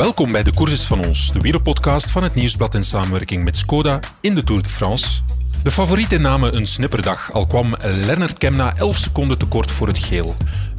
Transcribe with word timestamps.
Welkom 0.00 0.32
bij 0.32 0.42
de 0.42 0.52
Courses 0.52 0.84
van 0.84 1.04
ons, 1.04 1.32
de 1.32 1.40
wielerpodcast 1.40 2.10
van 2.10 2.22
het 2.22 2.34
Nieuwsblad 2.34 2.74
in 2.74 2.82
samenwerking 2.82 3.44
met 3.44 3.56
Skoda 3.56 4.00
in 4.20 4.34
de 4.34 4.44
Tour 4.44 4.62
de 4.62 4.68
France. 4.68 5.20
De 5.62 5.70
favorieten 5.70 6.20
namen 6.20 6.56
een 6.56 6.66
snipperdag, 6.66 7.32
al 7.32 7.46
kwam 7.46 7.76
Lennart 7.80 8.38
Kemna 8.38 8.76
11 8.76 8.96
seconden 8.96 9.38
tekort 9.38 9.70
voor 9.70 9.86
het 9.86 9.98
geel. 9.98 10.36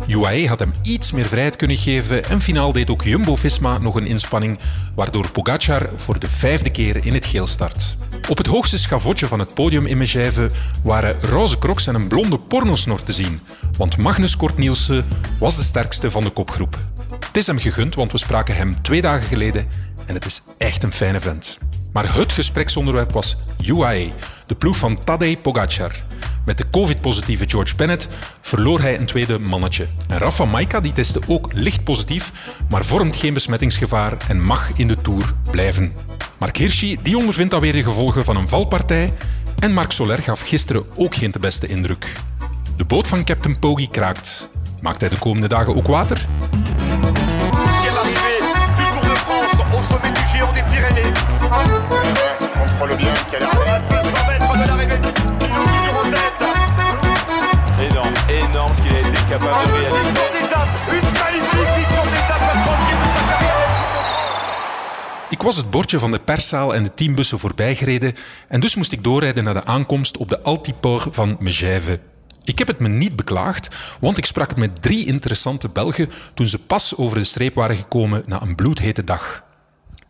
UAE 0.07 0.47
had 0.47 0.59
hem 0.59 0.71
iets 0.81 1.11
meer 1.11 1.25
vrijheid 1.25 1.55
kunnen 1.55 1.77
geven 1.77 2.25
en 2.25 2.41
finaal 2.41 2.71
deed 2.71 2.89
ook 2.89 3.03
Jumbo-Visma 3.03 3.77
nog 3.77 3.95
een 3.95 4.07
inspanning, 4.07 4.59
waardoor 4.95 5.31
Pogacar 5.31 5.89
voor 5.95 6.19
de 6.19 6.27
vijfde 6.27 6.69
keer 6.69 7.05
in 7.05 7.13
het 7.13 7.25
geel 7.25 7.47
start. 7.47 7.95
Op 8.29 8.37
het 8.37 8.47
hoogste 8.47 8.77
schavotje 8.77 9.27
van 9.27 9.39
het 9.39 9.53
podium 9.53 9.85
in 9.85 9.97
Megève 9.97 10.51
waren 10.83 11.21
roze 11.21 11.57
crocs 11.57 11.87
en 11.87 11.95
een 11.95 12.07
blonde 12.07 12.37
pornosnor 12.39 13.03
te 13.03 13.13
zien, 13.13 13.39
want 13.77 13.97
Magnus 13.97 14.37
Kort 14.37 14.57
Nielsen 14.57 15.05
was 15.39 15.55
de 15.55 15.63
sterkste 15.63 16.11
van 16.11 16.23
de 16.23 16.29
kopgroep. 16.29 16.79
Het 17.31 17.39
is 17.39 17.47
hem 17.47 17.59
gegund, 17.59 17.95
want 17.95 18.11
we 18.11 18.17
spraken 18.17 18.55
hem 18.55 18.81
twee 18.81 19.01
dagen 19.01 19.27
geleden 19.27 19.67
en 20.05 20.13
het 20.13 20.25
is 20.25 20.41
echt 20.57 20.83
een 20.83 20.91
fijne 20.91 21.19
vent. 21.19 21.57
Maar 21.93 22.15
het 22.15 22.31
gespreksonderwerp 22.31 23.11
was 23.11 23.37
UAE, 23.65 24.11
de 24.47 24.55
ploeg 24.55 24.77
van 24.77 25.03
Tadej 25.03 25.37
Pogacar. 25.37 25.91
Met 26.45 26.57
de 26.57 26.69
covid-positieve 26.71 27.49
George 27.49 27.75
Bennett 27.75 28.07
verloor 28.41 28.81
hij 28.81 28.97
een 28.97 29.05
tweede 29.05 29.39
mannetje. 29.39 29.87
En 30.07 30.17
Rafa 30.17 30.45
Maika 30.45 30.79
die 30.79 30.93
testte 30.93 31.19
ook 31.27 31.53
licht 31.53 31.83
positief, 31.83 32.31
maar 32.69 32.85
vormt 32.85 33.15
geen 33.15 33.33
besmettingsgevaar 33.33 34.17
en 34.27 34.41
mag 34.41 34.71
in 34.75 34.87
de 34.87 35.01
Tour 35.01 35.33
blijven. 35.51 35.93
Mark 36.39 36.57
Hirschi 36.57 36.97
die 37.01 37.17
ondervindt 37.17 37.53
alweer 37.53 37.73
de 37.73 37.83
gevolgen 37.83 38.23
van 38.23 38.35
een 38.35 38.47
valpartij 38.47 39.13
en 39.59 39.73
Marc 39.73 39.91
Soler 39.91 40.17
gaf 40.17 40.41
gisteren 40.41 40.85
ook 40.95 41.15
geen 41.15 41.31
te 41.31 41.39
beste 41.39 41.67
indruk. 41.67 42.13
De 42.75 42.85
boot 42.85 43.07
van 43.07 43.23
Captain 43.23 43.59
Poggi 43.59 43.89
kraakt. 43.89 44.49
Maakt 44.81 45.01
hij 45.01 45.09
de 45.09 45.19
komende 45.19 45.47
dagen 45.47 45.75
ook 45.75 45.87
water? 45.87 46.27
Ik 65.29 65.41
was 65.41 65.55
het 65.55 65.69
bordje 65.69 65.99
van 65.99 66.11
de 66.11 66.19
perszaal 66.19 66.75
en 66.75 66.83
de 66.83 66.93
teambussen 66.93 67.39
voorbijgereden 67.39 68.13
en 68.47 68.59
dus 68.59 68.75
moest 68.75 68.91
ik 68.91 69.03
doorrijden 69.03 69.43
naar 69.43 69.53
de 69.53 69.65
aankomst 69.65 70.17
op 70.17 70.29
de 70.29 70.41
Altiport 70.41 71.07
van 71.09 71.37
Megève. 71.39 71.99
Ik 72.43 72.57
heb 72.57 72.67
het 72.67 72.79
me 72.79 72.87
niet 72.87 73.15
beklaagd, 73.15 73.67
want 73.99 74.17
ik 74.17 74.25
sprak 74.25 74.55
met 74.55 74.81
drie 74.81 75.05
interessante 75.05 75.69
Belgen 75.69 76.09
toen 76.33 76.47
ze 76.47 76.59
pas 76.59 76.97
over 76.97 77.17
de 77.17 77.23
streep 77.23 77.55
waren 77.55 77.75
gekomen 77.75 78.23
na 78.25 78.41
een 78.41 78.55
bloedhete 78.55 79.03
dag. 79.03 79.43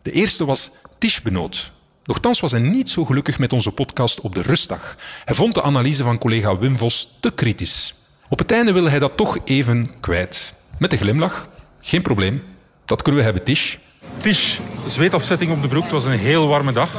De 0.02 0.12
eerste 0.12 0.44
was 0.44 0.70
Tish 0.98 1.20
Benoot, 1.20 1.72
Nochtans 2.04 2.40
was 2.40 2.50
hij 2.50 2.60
niet 2.60 2.90
zo 2.90 3.04
gelukkig 3.04 3.38
met 3.38 3.52
onze 3.52 3.70
podcast 3.70 4.20
op 4.20 4.34
de 4.34 4.42
rustdag. 4.42 4.96
Hij 5.24 5.34
vond 5.34 5.54
de 5.54 5.62
analyse 5.62 6.02
van 6.02 6.18
collega 6.18 6.58
Wim 6.58 6.76
Vos 6.76 7.16
te 7.20 7.30
kritisch. 7.30 7.94
Op 8.32 8.38
het 8.38 8.52
einde 8.52 8.72
wilde 8.72 8.90
hij 8.90 8.98
dat 8.98 9.16
toch 9.16 9.38
even 9.44 9.90
kwijt. 10.00 10.52
Met 10.78 10.92
een 10.92 10.98
glimlach. 10.98 11.48
Geen 11.80 12.02
probleem. 12.02 12.42
Dat 12.84 13.02
kunnen 13.02 13.20
we 13.20 13.24
hebben, 13.24 13.44
Tish. 13.44 13.76
Tish, 14.20 14.58
zweetafzetting 14.86 15.52
op 15.52 15.62
de 15.62 15.68
broek. 15.68 15.82
Het 15.82 15.92
was 15.92 16.04
een 16.04 16.18
heel 16.18 16.48
warme 16.48 16.72
dag. 16.72 16.90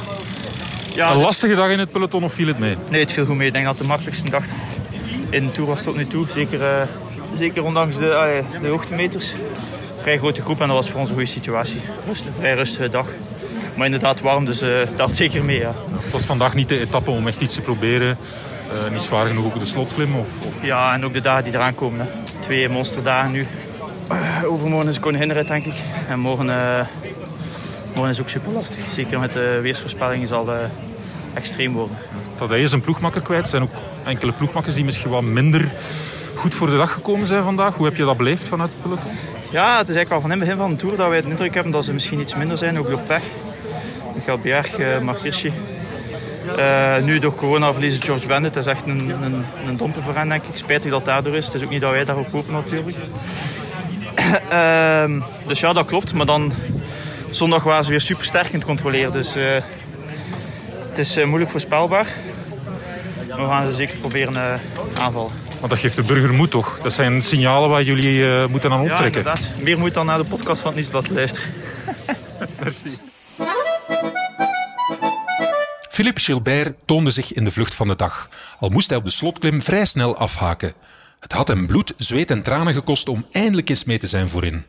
Ja, 0.95 1.11
een 1.11 1.17
lastige 1.17 1.55
dag 1.55 1.69
in 1.69 1.79
het 1.79 1.91
peloton 1.91 2.23
of 2.23 2.33
viel 2.33 2.47
het 2.47 2.59
mee? 2.59 2.75
Nee, 2.89 3.01
het 3.01 3.11
viel 3.11 3.25
goed 3.25 3.35
mee. 3.35 3.47
Ik 3.47 3.53
denk 3.53 3.65
dat 3.65 3.73
het 3.73 3.83
de 3.83 3.89
makkelijkste 3.89 4.29
dag 4.29 4.43
in 5.29 5.45
de 5.45 5.51
Tour 5.51 5.69
was 5.69 5.83
tot 5.83 5.95
nu 5.95 6.07
toe. 6.07 6.25
Zeker, 6.29 6.61
uh, 6.61 6.81
zeker 7.31 7.63
ondanks 7.63 7.97
de, 7.97 8.05
uh, 8.55 8.61
de 8.61 8.67
hoogtemeters. 8.67 9.31
Vrij 10.01 10.17
grote 10.17 10.41
groep 10.41 10.61
en 10.61 10.67
dat 10.67 10.75
was 10.75 10.89
voor 10.89 10.99
ons 10.99 11.09
een 11.09 11.15
goede 11.15 11.29
situatie. 11.29 11.79
Rust, 12.07 12.25
een 12.25 12.33
vrij 12.39 12.53
rustige 12.53 12.89
dag. 12.89 13.07
Maar 13.75 13.85
inderdaad 13.85 14.21
warm, 14.21 14.45
dus 14.45 14.61
uh, 14.61 14.77
dat 14.95 15.15
zeker 15.15 15.43
mee. 15.43 15.59
Ja. 15.59 15.73
Het 15.91 16.11
was 16.11 16.23
vandaag 16.23 16.53
niet 16.53 16.69
de 16.69 16.79
etappe 16.79 17.11
om 17.11 17.27
echt 17.27 17.41
iets 17.41 17.53
te 17.53 17.61
proberen. 17.61 18.17
Uh, 18.73 18.91
niet 18.91 19.01
zwaar 19.01 19.25
genoeg 19.25 19.45
ook 19.45 19.59
de 19.59 19.65
slotklim? 19.65 20.15
Of, 20.15 20.29
of, 20.45 20.53
Ja, 20.61 20.93
en 20.93 21.05
ook 21.05 21.13
de 21.13 21.21
dagen 21.21 21.43
die 21.43 21.53
eraan 21.53 21.75
komen. 21.75 21.99
Hè. 21.99 22.39
Twee 22.39 22.69
monsterdagen 22.69 23.31
nu. 23.31 23.47
Uh, 24.11 24.51
overmorgen 24.51 24.89
is 24.89 24.99
Koninginrit, 24.99 25.47
denk 25.47 25.65
ik. 25.65 25.75
En 26.07 26.19
morgen, 26.19 26.45
morgen 27.93 28.11
is 28.11 28.21
ook 28.21 28.29
super 28.29 28.53
lastig. 28.53 28.83
Zeker 28.91 29.19
met 29.19 29.31
de 29.31 29.59
weersvoorspellingen 29.61 30.27
zal 30.27 30.47
het 30.47 30.69
extreem 31.33 31.73
worden. 31.73 31.97
Dat 32.37 32.49
hij 32.49 32.61
is 32.61 32.71
een 32.71 32.81
ploegmakker 32.81 33.21
kwijt. 33.21 33.43
Er 33.43 33.47
zijn 33.47 33.63
ook 33.63 33.73
enkele 34.03 34.31
ploegmakkers 34.31 34.75
die 34.75 34.85
misschien 34.85 35.11
wat 35.11 35.21
minder 35.21 35.71
goed 36.35 36.55
voor 36.55 36.69
de 36.69 36.77
dag 36.77 36.91
gekomen 36.91 37.27
zijn 37.27 37.43
vandaag. 37.43 37.75
Hoe 37.75 37.85
heb 37.85 37.95
je 37.95 38.05
dat 38.05 38.17
beleefd 38.17 38.47
vanuit 38.47 38.69
het 38.69 38.81
peloton? 38.81 39.11
Ja, 39.51 39.77
het 39.77 39.89
is 39.89 39.95
eigenlijk 39.95 40.11
al 40.11 40.21
van 40.21 40.31
in 40.31 40.37
het 40.37 40.45
begin 40.47 40.61
van 40.61 40.69
de 40.69 40.75
Tour 40.75 40.97
dat 40.97 41.07
wij 41.07 41.17
het 41.17 41.25
indruk 41.25 41.53
hebben 41.53 41.71
dat 41.71 41.85
ze 41.85 41.93
misschien 41.93 42.19
iets 42.19 42.35
minder 42.35 42.57
zijn, 42.57 42.79
ook 42.79 42.89
door 42.89 43.01
pech. 43.01 43.23
Michael 44.15 44.37
Bjerg, 44.37 44.79
uh, 44.79 44.99
Mark 44.99 45.19
Uh, 46.57 46.97
nu 46.97 47.19
door 47.19 47.35
corona 47.35 47.71
verliezen 47.71 48.01
George 48.01 48.27
Bennett. 48.27 48.53
Dat 48.53 48.65
is 48.65 48.71
echt 48.71 48.85
een, 48.85 49.09
een, 49.23 49.45
een 49.67 49.77
domper 49.77 50.03
voor 50.03 50.15
hen, 50.15 50.29
denk 50.29 50.43
ik. 50.43 50.57
Spijtig 50.57 50.89
dat 50.89 50.99
het 50.99 51.09
daardoor 51.09 51.35
is. 51.35 51.45
Het 51.45 51.53
is 51.53 51.63
ook 51.63 51.69
niet 51.69 51.81
dat 51.81 51.91
wij 51.91 52.05
daarop 52.05 52.31
hopen, 52.31 52.53
natuurlijk. 52.53 52.97
uh, 54.51 55.21
dus 55.47 55.59
ja, 55.59 55.73
dat 55.73 55.85
klopt. 55.85 56.13
Maar 56.13 56.25
dan 56.25 56.53
zondag 57.29 57.63
waren 57.63 57.83
ze 57.83 57.89
weer 57.89 58.01
super 58.01 58.25
sterk 58.25 58.47
in 58.47 58.55
het 58.55 58.65
controleren. 58.65 59.11
Dus 59.11 59.37
uh, 59.37 59.61
het 60.89 60.97
is 60.97 61.23
moeilijk 61.25 61.51
voorspelbaar. 61.51 62.07
Maar 63.29 63.37
we 63.41 63.47
gaan 63.47 63.67
ze 63.67 63.73
zeker 63.73 63.97
proberen 63.97 64.59
aanvallen. 65.01 65.31
Maar 65.59 65.69
dat 65.69 65.79
geeft 65.79 65.95
de 65.95 66.03
burger 66.03 66.33
moed 66.33 66.51
toch? 66.51 66.79
Dat 66.79 66.93
zijn 66.93 67.21
signalen 67.21 67.69
waar 67.69 67.83
jullie 67.83 68.47
moeten 68.47 68.71
aan 68.71 68.81
optrekken. 68.81 69.23
Ja, 69.23 69.29
inderdaad. 69.29 69.63
Meer 69.63 69.79
moed 69.79 69.93
dan 69.93 70.05
naar 70.05 70.17
de 70.17 70.23
podcast 70.23 70.61
van 70.61 70.67
het 70.67 70.75
Nieuwsblad 70.75 71.05
te 71.05 71.13
luisteren. 71.13 71.49
Merci. 72.63 73.12
Philippe 75.93 76.21
Gilbert 76.21 76.75
toonde 76.85 77.11
zich 77.11 77.33
in 77.33 77.43
de 77.43 77.51
vlucht 77.51 77.75
van 77.75 77.87
de 77.87 77.95
dag, 77.95 78.29
al 78.59 78.69
moest 78.69 78.89
hij 78.89 78.97
op 78.97 79.03
de 79.03 79.09
slotklim 79.09 79.61
vrij 79.61 79.85
snel 79.85 80.17
afhaken. 80.17 80.73
Het 81.19 81.31
had 81.31 81.47
hem 81.47 81.67
bloed, 81.67 81.93
zweet 81.97 82.31
en 82.31 82.43
tranen 82.43 82.73
gekost 82.73 83.09
om 83.09 83.25
eindelijk 83.31 83.69
eens 83.69 83.83
mee 83.83 83.97
te 83.97 84.07
zijn 84.07 84.29
voorin. 84.29 84.65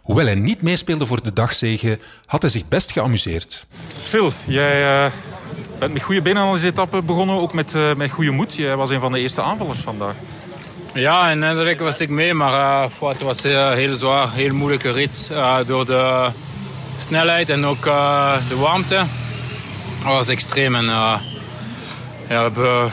Hoewel 0.00 0.24
hij 0.24 0.34
niet 0.34 0.62
meespeelde 0.62 1.06
voor 1.06 1.22
de 1.22 1.32
dagzegen, 1.32 2.00
had 2.24 2.42
hij 2.42 2.50
zich 2.50 2.68
best 2.68 2.92
geamuseerd. 2.92 3.66
Phil, 3.94 4.32
jij 4.46 5.04
uh, 5.04 5.12
bent 5.78 5.92
met 5.92 6.02
goede 6.02 6.22
benen 6.22 6.42
aan 6.42 6.52
deze 6.52 6.66
etappe 6.66 7.02
begonnen, 7.02 7.36
ook 7.36 7.52
met, 7.52 7.74
uh, 7.74 7.94
met 7.94 8.10
goede 8.10 8.30
moed. 8.30 8.54
Jij 8.54 8.76
was 8.76 8.90
een 8.90 9.00
van 9.00 9.12
de 9.12 9.20
eerste 9.20 9.42
aanvallers 9.42 9.80
vandaag. 9.80 10.14
Ja, 10.94 11.30
in 11.30 11.42
Hendrik 11.42 11.78
was 11.78 12.00
ik 12.00 12.08
mee, 12.08 12.34
maar 12.34 12.52
uh, 12.52 13.08
het 13.08 13.22
was 13.22 13.44
een 13.44 13.72
heel 13.72 13.94
zwaar, 13.94 14.32
heel 14.32 14.54
moeilijke 14.54 14.90
rit. 14.90 15.32
door 15.66 15.86
de 15.86 16.28
snelheid 16.96 17.48
en 17.48 17.64
ook 17.64 17.82
de 18.48 18.56
warmte. 18.56 19.04
Dat 20.06 20.14
was 20.14 20.28
extreem 20.28 20.74
en 20.74 20.84
uh, 20.84 20.90
ja, 20.90 21.20
we 22.28 22.34
hebben 22.34 22.90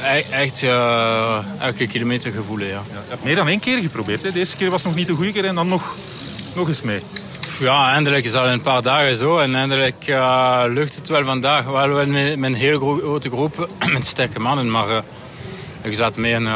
e-, 0.00 0.24
echt 0.30 0.62
uh, 0.62 1.38
elke 1.58 1.86
kilometer 1.86 2.32
gevoelen. 2.32 2.66
Ja. 2.66 2.72
Ja, 2.72 2.80
je 3.04 3.08
hebt 3.08 3.24
meer 3.24 3.34
dan 3.34 3.48
één 3.48 3.60
keer 3.60 3.80
geprobeerd. 3.80 4.22
Hè? 4.22 4.32
De 4.32 4.38
eerste 4.38 4.56
keer 4.56 4.70
was 4.70 4.82
nog 4.84 4.94
niet 4.94 5.06
de 5.06 5.14
goede 5.14 5.32
keer 5.32 5.44
en 5.44 5.54
dan 5.54 5.68
nog, 5.68 5.94
nog 6.54 6.68
eens 6.68 6.82
mee. 6.82 7.00
Ja, 7.60 7.92
eindelijk 7.92 8.24
is 8.24 8.34
al 8.34 8.48
een 8.48 8.60
paar 8.60 8.82
dagen 8.82 9.16
zo. 9.16 9.38
En 9.38 9.54
eindelijk 9.54 10.06
uh, 10.06 10.62
lukt 10.66 10.96
het 10.96 11.08
wel 11.08 11.24
vandaag. 11.24 11.64
Wel 11.64 12.06
met, 12.06 12.36
met 12.38 12.50
een 12.50 12.56
hele 12.56 12.76
grote 12.78 13.30
groep, 13.30 13.68
met 13.92 14.06
sterke 14.06 14.38
mannen. 14.38 14.70
Maar 14.70 14.88
uh, 14.88 14.98
ik 15.82 15.94
zat 15.94 16.16
mee 16.16 16.34
en 16.34 16.46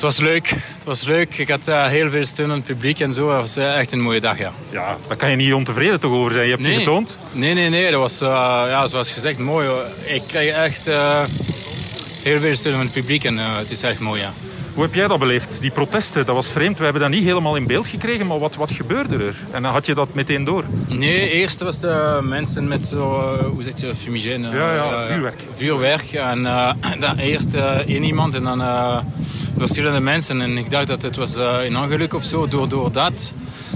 het 0.00 0.08
was 0.16 0.18
leuk. 0.18 0.48
Het 0.48 0.84
was 0.84 1.04
leuk. 1.04 1.38
Ik 1.38 1.48
had 1.48 1.68
uh, 1.68 1.86
heel 1.86 2.10
veel 2.10 2.24
steun 2.24 2.50
aan 2.50 2.56
het 2.56 2.64
publiek 2.64 3.00
en 3.00 3.12
zo. 3.12 3.30
Het 3.30 3.40
was 3.40 3.58
uh, 3.58 3.78
echt 3.78 3.92
een 3.92 4.00
mooie 4.00 4.20
dag, 4.20 4.38
ja. 4.38 4.52
Ja, 4.70 4.96
daar 5.08 5.16
kan 5.16 5.30
je 5.30 5.36
niet 5.36 5.52
ontevreden 5.52 6.00
toch 6.00 6.12
over 6.12 6.32
zijn. 6.32 6.44
Je 6.44 6.50
hebt 6.50 6.62
nee. 6.62 6.72
je 6.72 6.78
getoond. 6.78 7.18
Nee, 7.32 7.54
nee, 7.54 7.68
nee. 7.68 7.90
Dat 7.90 8.00
was, 8.00 8.22
uh, 8.22 8.28
ja, 8.68 8.86
zoals 8.86 9.12
gezegd, 9.12 9.38
mooi. 9.38 9.68
Ik 10.04 10.22
krijg 10.26 10.54
echt 10.54 10.90
heel 12.22 12.40
veel 12.40 12.54
steun 12.54 12.72
van 12.72 12.82
het 12.82 12.92
publiek 12.92 13.24
en 13.24 13.38
het 13.38 13.70
is 13.70 13.82
echt 13.82 13.98
mooi, 13.98 14.20
ja. 14.20 14.32
Hoe 14.74 14.82
heb 14.82 14.94
jij 14.94 15.08
dat 15.08 15.18
beleefd? 15.18 15.60
Die 15.60 15.70
protesten, 15.70 16.26
dat 16.26 16.34
was 16.34 16.50
vreemd. 16.50 16.78
We 16.78 16.84
hebben 16.84 17.02
dat 17.02 17.10
niet 17.10 17.24
helemaal 17.24 17.56
in 17.56 17.66
beeld 17.66 17.86
gekregen, 17.86 18.26
maar 18.26 18.38
wat, 18.38 18.56
wat 18.56 18.70
gebeurde 18.70 19.24
er? 19.24 19.36
En 19.50 19.62
dan 19.62 19.72
had 19.72 19.86
je 19.86 19.94
dat 19.94 20.14
meteen 20.14 20.44
door? 20.44 20.64
Nee, 20.86 21.30
eerst 21.30 21.60
was 21.60 21.80
de 21.80 22.20
mensen 22.22 22.68
met 22.68 22.86
zo, 22.86 23.36
hoe 23.52 23.62
zeg 23.62 23.80
je, 23.80 23.94
fumigène? 23.94 24.50
Ja, 24.50 24.74
ja, 24.74 25.06
vuurwerk. 25.06 25.42
Vuurwerk. 25.54 26.12
En 26.12 26.42
dan 27.00 27.18
eerst 27.18 27.54
één 27.86 28.04
iemand 28.04 28.34
en 28.34 28.42
dan 28.42 28.60
verschillende 29.60 30.00
mensen. 30.00 30.40
En 30.40 30.58
ik 30.58 30.70
dacht 30.70 30.86
dat 30.86 31.02
het 31.02 31.16
was 31.16 31.36
uh, 31.36 31.64
een 31.64 31.78
ongeluk 31.78 32.14
of 32.14 32.24
zo, 32.24 32.48
door, 32.48 32.92
dat. 32.92 33.34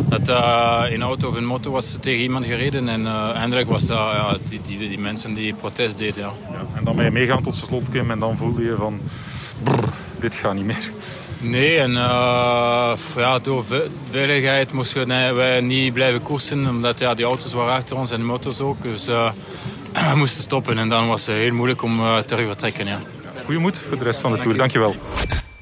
Dat 0.09 0.29
uh, 0.29 0.83
een 0.89 1.03
auto 1.03 1.29
of 1.29 1.35
een 1.35 1.45
motor 1.45 1.73
was 1.73 1.97
tegen 2.01 2.23
iemand 2.23 2.45
gereden. 2.45 2.89
En 2.89 3.01
uh, 3.01 3.31
eindelijk 3.35 3.69
was 3.69 3.87
dat 3.87 3.99
ja, 3.99 4.37
die, 4.49 4.61
die, 4.63 4.89
die, 4.89 4.99
mensen 4.99 5.35
die 5.35 5.55
protest 5.55 5.99
deden. 5.99 6.23
Ja. 6.23 6.33
ja. 6.53 6.67
en 6.75 6.85
dan 6.85 6.97
ben 6.97 7.05
je 7.05 7.11
meegaan 7.11 7.43
tot 7.43 7.53
de 7.53 7.67
slotkim 7.67 8.11
en 8.11 8.19
dan 8.19 8.37
voelde 8.37 8.63
je 8.63 8.75
van... 8.77 9.01
Brrr, 9.63 9.89
dit 10.19 10.35
gaat 10.35 10.55
niet 10.55 10.65
meer. 10.65 10.91
Nee, 11.41 11.79
en 11.79 11.93
ja, 13.17 13.39
door 13.43 13.65
veiligheid 14.11 14.73
moesten 14.73 15.09
wij 15.35 15.61
niet 15.61 15.93
blijven 15.93 16.23
koersen. 16.23 16.69
Omdat 16.69 16.99
ja, 16.99 17.15
die 17.15 17.25
auto's 17.25 17.53
waren 17.53 17.75
achter 17.75 17.97
ons 17.97 18.11
en 18.11 18.19
de 18.19 18.25
motors 18.25 18.61
ook. 18.61 18.83
Dus 18.83 19.07
we 20.11 20.13
moesten 20.15 20.43
stoppen 20.43 20.79
en 20.79 20.89
dan 20.89 21.09
was 21.09 21.27
het 21.27 21.37
heel 21.37 21.55
moeilijk 21.55 21.83
om 21.83 21.97
terug 21.97 22.27
te 22.27 22.47
vertrekken. 22.47 22.87
Ja. 22.87 23.01
Goeie 23.45 23.61
moed 23.61 23.79
voor 23.79 23.99
de 23.99 24.05
rest 24.05 24.21
van 24.21 24.33
de 24.33 24.39
Tour. 24.39 24.57
Dankjewel. 24.57 24.97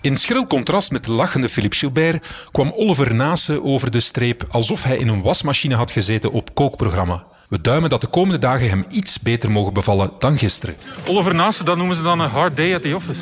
In 0.03 0.17
schril 0.17 0.47
contrast 0.47 0.91
met 0.91 1.05
de 1.05 1.13
lachende 1.13 1.49
Philippe 1.49 1.77
Gilbert 1.77 2.27
kwam 2.53 2.73
Oliver 2.77 3.15
Nase 3.15 3.63
over 3.65 3.91
de 3.91 4.01
streep 4.01 4.45
alsof 4.49 4.83
hij 4.83 4.97
in 4.97 5.09
een 5.09 5.23
wasmachine 5.23 5.75
had 5.75 5.91
gezeten 5.91 6.33
op 6.33 6.55
kookprogramma. 6.55 7.25
We 7.49 7.61
duimen 7.61 7.91
dat 7.91 8.01
de 8.01 8.07
komende 8.07 8.39
dagen 8.39 8.69
hem 8.69 8.85
iets 8.91 9.21
beter 9.21 9.51
mogen 9.51 9.73
bevallen 9.73 10.11
dan 10.19 10.39
gisteren. 10.39 10.77
Oliver 11.07 11.35
Nase, 11.35 11.65
dat 11.65 11.77
noemen 11.77 11.97
ze 11.97 12.03
dan 12.03 12.21
een 12.21 12.29
hard 12.29 12.57
day 12.57 12.75
at 12.75 12.83
the 12.83 12.95
office. 12.95 13.21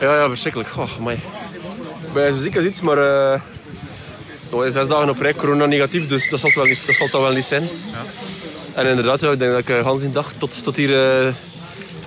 Ja, 0.00 0.16
ja 0.16 0.28
verschrikkelijk. 0.28 0.76
Oh, 0.76 0.98
amai. 0.98 1.16
Ik 2.06 2.12
ben 2.12 2.34
zo 2.34 2.42
ziek 2.42 2.56
als 2.56 2.64
iets, 2.64 2.80
maar 2.80 2.98
uh, 4.52 4.70
zes 4.70 4.88
dagen 4.88 5.08
op 5.08 5.20
rij 5.20 5.34
corona 5.34 5.66
negatief, 5.66 6.08
dus 6.08 6.30
dat 6.30 6.40
zal 6.40 6.48
het 6.48 6.58
wel 6.58 6.68
niet, 6.68 6.86
dat 6.86 6.94
zal 6.94 7.06
het 7.06 7.16
wel 7.16 7.32
niet 7.32 7.44
zijn. 7.44 7.62
Ja. 7.62 8.02
En 8.74 8.86
inderdaad, 8.86 9.20
ja, 9.20 9.30
ik 9.30 9.38
denk 9.38 9.50
dat 9.50 9.60
ik 9.60 9.68
uh, 9.68 10.00
die 10.00 10.10
dag 10.10 10.32
tot, 10.38 10.64
tot 10.64 10.76
hier 10.76 11.24
uh, 11.26 11.32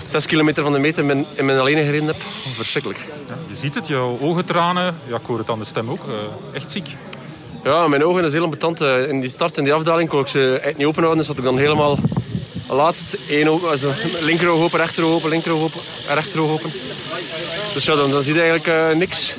zes 0.07 0.25
kilometer 0.25 0.63
van 0.63 0.73
de 0.73 0.79
meter 0.79 0.99
in 0.99 1.05
mijn, 1.05 1.25
in 1.35 1.45
mijn 1.45 1.59
alleen 1.59 1.75
gereden 1.75 2.07
heb. 2.07 2.15
Verschrikkelijk. 2.55 2.99
Ja, 3.27 3.35
je 3.49 3.55
ziet 3.55 3.75
het, 3.75 3.87
jouw 3.87 4.17
ogentranen. 4.21 4.95
Ja, 5.07 5.15
ik 5.15 5.25
hoor 5.25 5.37
het 5.37 5.49
aan 5.49 5.59
de 5.59 5.65
stem 5.65 5.89
ook. 5.89 6.01
echt 6.53 6.71
ziek. 6.71 6.95
Ja, 7.63 7.87
mijn 7.87 8.05
ogen 8.05 8.25
is 8.25 8.31
heel 8.31 8.43
ambetant. 8.43 8.81
In 8.81 9.19
die 9.19 9.29
start 9.29 9.57
en 9.57 9.63
die 9.63 9.73
afdaling 9.73 10.09
kon 10.09 10.19
ik 10.19 10.27
ze 10.27 10.59
echt 10.63 10.77
niet 10.77 10.87
open 10.87 11.03
houden. 11.03 11.17
Dus 11.17 11.27
had 11.27 11.37
ik 11.37 11.43
dan 11.43 11.57
helemaal 11.57 11.97
laatst 12.69 13.17
één 13.29 13.47
oog, 13.47 13.65
also, 13.65 13.91
linker 14.21 14.49
oog 14.49 14.61
open, 14.61 14.79
rechter 14.79 15.03
oog 15.03 15.13
open, 15.13 15.29
linker 15.29 15.51
oog 15.51 15.61
open, 15.61 15.81
rechter 16.07 16.41
oog 16.41 16.51
open. 16.51 16.71
Dus 17.73 17.85
ja, 17.85 17.95
dan, 17.95 18.09
dan 18.09 18.21
zie 18.21 18.33
je 18.33 18.41
eigenlijk 18.41 18.91
uh, 18.91 18.97
niks. 18.97 19.33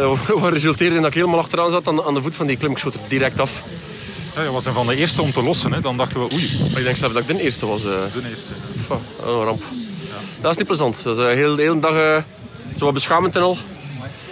Wat 0.40 0.52
resulteerde 0.52 0.94
in 0.94 1.02
dat 1.02 1.10
ik 1.10 1.16
helemaal 1.16 1.38
achteraan 1.38 1.70
zat 1.70 1.88
aan, 1.88 2.02
aan 2.02 2.14
de 2.14 2.22
voet 2.22 2.36
van 2.36 2.46
die 2.46 2.56
klim. 2.56 2.70
Ik 2.70 2.78
schoot 2.78 2.94
er 2.94 3.00
direct 3.08 3.40
af. 3.40 3.62
Ja, 4.34 4.42
je 4.42 4.50
was 4.50 4.66
een 4.66 4.72
van 4.72 4.86
de 4.86 4.96
eerste 4.96 5.22
om 5.22 5.32
te 5.32 5.42
lossen. 5.42 5.72
Hè. 5.72 5.80
Dan 5.80 5.96
dachten 5.96 6.20
we, 6.20 6.32
oei. 6.32 6.50
Maar 6.70 6.78
ik 6.78 6.84
denk 6.84 6.96
zelf 6.96 7.12
dat 7.12 7.22
ik 7.22 7.36
de 7.36 7.42
eerste 7.42 7.66
was. 7.66 7.78
Uh. 7.78 7.84
De 7.84 8.28
eerste. 8.28 8.52
Oh, 8.88 9.38
een 9.38 9.44
ramp. 9.44 9.62
Ja. 10.08 10.14
Dat 10.40 10.50
is 10.50 10.56
niet 10.56 10.66
plezant. 10.66 11.02
Dat 11.02 11.18
is 11.18 11.24
uh, 11.24 11.30
heel, 11.30 11.56
de 11.56 11.62
hele 11.62 11.78
dag 11.78 11.92
uh, 11.92 12.16
zo 12.78 12.84
wat 12.84 12.94
beschamend 12.94 13.36
en 13.36 13.42
al. 13.42 13.58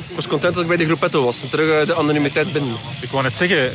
Ik 0.09 0.15
was 0.15 0.27
content 0.27 0.55
dat 0.55 0.63
ik 0.63 0.69
bij 0.69 0.77
de 0.77 0.85
groepetto 0.85 1.25
was. 1.25 1.43
En 1.43 1.51
terug 1.51 1.87
de 1.87 1.95
anonimiteit 1.95 2.53
binnen. 2.53 2.75
Ik 3.01 3.11
wou 3.11 3.23
net 3.23 3.37
zeggen, 3.37 3.73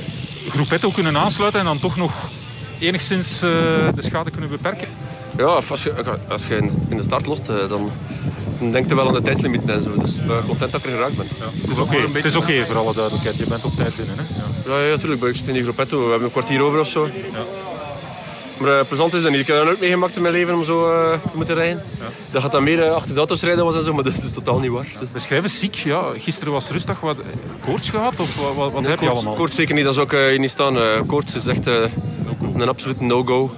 groepetto 0.50 0.90
kunnen 0.90 1.18
aansluiten 1.18 1.60
en 1.60 1.66
dan 1.66 1.80
toch 1.80 1.98
nog 1.98 2.12
enigszins 2.80 3.40
de 3.40 3.94
schade 3.98 4.32
kunnen 4.32 4.50
beperken. 4.50 4.88
Ja, 5.38 5.46
als 5.46 5.84
je, 5.84 6.18
als 6.28 6.48
je 6.48 6.56
in 6.90 6.98
de 6.98 7.04
start 7.04 7.26
lost, 7.26 7.46
dan 7.46 7.92
denk 8.72 8.90
je 8.90 8.96
wel 8.96 9.08
aan 9.08 9.14
de 9.14 9.22
tijdslimiet 9.22 9.62
en 9.66 9.82
zo. 9.82 9.90
Dus 10.02 10.16
ik 10.16 10.28
ben 10.28 10.46
content 10.48 10.72
dat 10.72 10.80
ik 10.80 10.86
er 10.86 10.92
geraakt 10.92 11.18
ben. 11.18 11.28
Ja. 11.40 11.46
Het 11.62 11.70
is 11.70 11.78
oké 11.78 11.98
okay. 12.08 12.22
is 12.22 12.36
okay, 12.36 12.66
voor 12.66 12.78
alle 12.78 12.94
duidelijkheid. 12.94 13.38
Je 13.38 13.46
bent 13.48 13.66
op 13.66 13.76
tijd 13.76 13.96
binnen. 13.96 14.16
Hè? 14.18 14.24
Ja, 14.72 14.78
ja, 14.78 14.86
ja 14.86 14.90
natuurlijk. 14.90 15.24
Ik 15.24 15.36
zit 15.36 15.48
in 15.48 15.54
die 15.54 15.64
groepetto. 15.64 15.98
We 15.98 16.10
hebben 16.10 16.24
een 16.24 16.32
kwartier 16.32 16.62
over 16.62 16.80
of 16.80 16.88
zo. 16.88 17.06
Ja. 17.06 17.46
Maar 18.58 18.80
uh, 18.80 18.86
plezant 18.88 19.14
is 19.14 19.22
dat 19.22 19.32
niet. 19.32 19.40
Ik 19.40 19.48
heb 19.48 19.58
dat 19.58 19.74
ook 19.74 19.80
meegemaakt 19.80 20.16
in 20.16 20.22
mijn 20.22 20.34
leven 20.34 20.56
om 20.56 20.64
zo 20.64 20.92
uh, 20.92 21.12
te 21.12 21.38
moeten 21.38 21.56
rijden. 21.56 21.84
Ja. 22.00 22.06
Dat 22.32 22.42
gaat 22.42 22.52
dan 22.52 22.64
meer 22.64 22.78
uh, 22.78 22.92
achter 22.92 23.14
de 23.14 23.18
auto's 23.18 23.42
rijden 23.42 23.66
was 23.66 23.76
en 23.76 23.84
zo, 23.84 23.94
maar 23.94 24.04
dat 24.04 24.14
is 24.14 24.32
totaal 24.32 24.60
niet 24.60 24.72
waar. 24.72 24.88
Beschrijf 25.12 25.44
eens 25.44 25.60
ziek. 25.60 25.76
Ja, 25.76 26.04
gisteren 26.18 26.54
was 26.54 26.70
rustig. 26.70 27.00
Wat, 27.00 27.18
koorts 27.66 27.90
gehad? 27.90 28.20
Of 28.20 28.36
wat, 28.36 28.56
wat, 28.56 28.72
wat 28.72 28.82
heb 28.82 28.98
koorts, 28.98 29.02
je 29.02 29.10
allemaal? 29.10 29.34
Koorts 29.34 29.56
zeker 29.56 29.76
niet. 29.76 29.84
Dat 29.84 29.94
zou 29.94 30.18
ik 30.18 30.40
niet 30.40 30.50
staan. 30.50 31.06
koorts 31.06 31.36
is 31.36 31.48
echt 31.48 31.66
no 31.66 31.90
een 32.54 32.70
absolute 32.70 33.04
no-go. 33.04 33.52